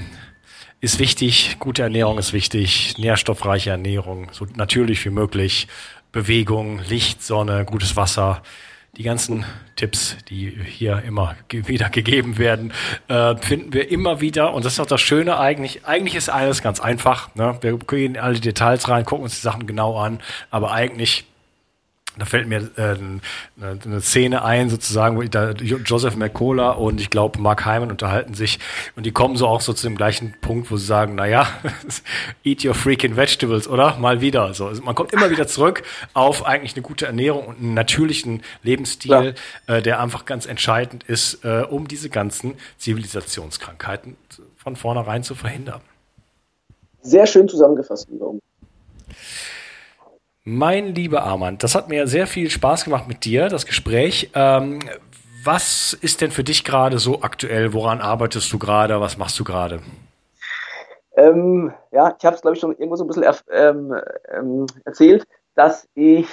ist 0.80 0.99
wichtig, 0.99 1.58
gute 1.60 1.84
Ernährung 1.84 2.17
ist 2.17 2.32
wichtig, 2.32 2.97
nährstoffreiche 2.97 3.71
Ernährung, 3.71 4.30
so 4.32 4.45
natürlich 4.56 5.04
wie 5.04 5.10
möglich, 5.10 5.67
Bewegung, 6.12 6.80
Licht, 6.88 7.21
Sonne, 7.21 7.65
gutes 7.65 7.97
Wasser, 7.97 8.41
die 8.99 9.03
ganzen 9.03 9.45
Tipps, 9.77 10.17
die 10.27 10.51
hier 10.65 11.01
immer 11.03 11.38
wieder 11.49 11.89
gegeben 11.89 12.38
werden, 12.38 12.73
äh, 13.07 13.38
finden 13.38 13.71
wir 13.71 13.89
immer 13.89 14.19
wieder. 14.19 14.53
Und 14.53 14.65
das 14.65 14.73
ist 14.73 14.79
auch 14.81 14.85
das 14.85 14.99
Schöne 14.99 15.39
eigentlich. 15.39 15.85
Eigentlich 15.85 16.15
ist 16.15 16.27
alles 16.27 16.62
ganz 16.62 16.81
einfach. 16.81 17.33
Ne? 17.33 17.57
Wir 17.62 17.77
gehen 17.77 18.15
in 18.15 18.21
alle 18.21 18.41
Details 18.41 18.89
rein, 18.89 19.05
gucken 19.05 19.23
uns 19.23 19.35
die 19.35 19.41
Sachen 19.41 19.65
genau 19.67 19.97
an. 19.97 20.19
Aber 20.51 20.73
eigentlich 20.73 21.29
da 22.19 22.25
fällt 22.25 22.47
mir 22.47 22.69
äh, 22.75 22.82
eine, 22.82 23.21
eine 23.84 24.01
Szene 24.01 24.43
ein, 24.43 24.69
sozusagen, 24.69 25.17
wo 25.17 25.23
da 25.23 25.51
Joseph 25.51 26.15
McCola 26.15 26.71
und 26.71 27.01
ich 27.01 27.10
glaube 27.10 27.39
Mark 27.39 27.65
Hyman 27.65 27.91
unterhalten 27.91 28.34
sich 28.34 28.60
und 28.95 29.05
die 29.05 29.12
kommen 29.12 29.36
so 29.36 29.47
auch 29.47 29.62
so 29.62 29.73
zu 29.73 29.88
dem 29.88 29.95
gleichen 29.95 30.36
Punkt, 30.41 30.71
wo 30.71 30.77
sie 30.77 30.86
sagen, 30.86 31.15
naja, 31.15 31.47
eat 32.43 32.63
your 32.63 32.73
freaking 32.73 33.15
vegetables, 33.15 33.67
oder? 33.67 33.97
Mal 33.97 34.21
wieder. 34.21 34.53
So, 34.53 34.67
also 34.67 34.82
man 34.82 34.95
kommt 34.95 35.13
immer 35.13 35.29
wieder 35.29 35.47
zurück 35.47 35.84
auf 36.13 36.45
eigentlich 36.45 36.73
eine 36.75 36.84
gute 36.84 37.05
Ernährung 37.05 37.47
und 37.47 37.58
einen 37.60 37.73
natürlichen 37.73 38.43
Lebensstil, 38.63 39.36
ja. 39.67 39.75
äh, 39.75 39.82
der 39.82 39.99
einfach 39.99 40.25
ganz 40.25 40.45
entscheidend 40.45 41.03
ist, 41.03 41.43
äh, 41.45 41.63
um 41.69 41.88
diese 41.88 42.10
ganzen 42.10 42.55
Zivilisationskrankheiten 42.77 44.17
von 44.55 44.75
vornherein 44.75 45.23
zu 45.23 45.36
verhindern. 45.36 45.82
Sehr 47.01 47.25
schön 47.25 47.47
zusammengefasst, 47.47 48.12
wiederum. 48.12 48.39
Mein 50.51 50.95
lieber 50.95 51.21
Armand, 51.21 51.62
das 51.62 51.75
hat 51.75 51.89
mir 51.89 52.07
sehr 52.07 52.25
viel 52.25 52.49
Spaß 52.49 52.83
gemacht 52.83 53.07
mit 53.07 53.23
dir, 53.23 53.49
das 53.49 53.67
Gespräch. 53.67 54.31
Ähm, 54.33 54.79
was 55.43 55.95
ist 56.01 56.21
denn 56.21 56.31
für 56.31 56.43
dich 56.43 56.63
gerade 56.63 56.97
so 56.97 57.21
aktuell? 57.21 57.71
Woran 57.71 58.01
arbeitest 58.01 58.51
du 58.51 58.57
gerade? 58.57 58.99
Was 58.99 59.19
machst 59.19 59.39
du 59.39 59.43
gerade? 59.43 59.79
Ähm, 61.15 61.71
ja, 61.91 62.15
ich 62.17 62.25
habe 62.25 62.35
es, 62.35 62.41
glaube 62.41 62.55
ich, 62.55 62.62
schon 62.62 62.71
irgendwo 62.71 62.95
so 62.95 63.03
ein 63.03 63.07
bisschen 63.07 63.25
ähm, 63.51 63.93
ähm, 64.31 64.65
erzählt, 64.85 65.27
dass 65.53 65.88
ich 65.93 66.27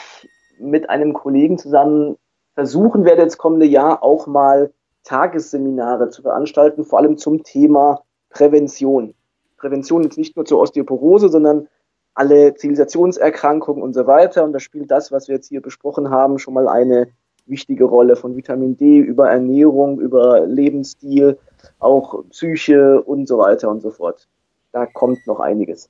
mit 0.59 0.89
einem 0.89 1.13
Kollegen 1.13 1.59
zusammen 1.59 2.17
versuchen 2.55 3.05
werde, 3.05 3.21
jetzt 3.21 3.37
kommende 3.37 3.67
Jahr 3.67 4.03
auch 4.03 4.27
mal 4.27 4.73
Tagesseminare 5.05 6.09
zu 6.09 6.23
veranstalten, 6.23 6.87
vor 6.87 7.01
allem 7.01 7.19
zum 7.19 7.43
Thema 7.43 8.01
Prävention. 8.31 9.13
Prävention 9.59 10.05
jetzt 10.05 10.17
nicht 10.17 10.37
nur 10.37 10.47
zur 10.47 10.61
Osteoporose, 10.61 11.29
sondern 11.29 11.69
alle 12.17 12.55
Zivilisationserkrankungen 12.55 13.83
und 13.83 13.93
so 13.93 14.07
weiter. 14.07 14.43
Und 14.43 14.53
da 14.53 14.59
spielt 14.59 14.91
das, 14.91 15.13
was 15.13 15.29
wir 15.29 15.37
jetzt 15.37 15.49
hier 15.49 15.61
besprochen 15.61 16.11
haben, 16.11 16.39
schon 16.39 16.55
mal 16.55 16.67
eine 16.67 17.09
wichtige 17.45 17.85
Rolle 17.85 18.17
von 18.17 18.37
Vitamin 18.37 18.77
D 18.77 18.99
über 18.99 19.31
Ernährung, 19.31 20.01
über 20.01 20.41
Lebensstil, 20.47 21.39
auch 21.79 22.25
Psyche 22.31 23.01
und 23.03 23.29
so 23.29 23.39
weiter 23.39 23.69
und 23.69 23.83
so 23.83 23.91
fort. 23.91 24.27
Da 24.73 24.87
kommt 24.87 25.27
noch 25.27 25.41
einiges. 25.41 25.89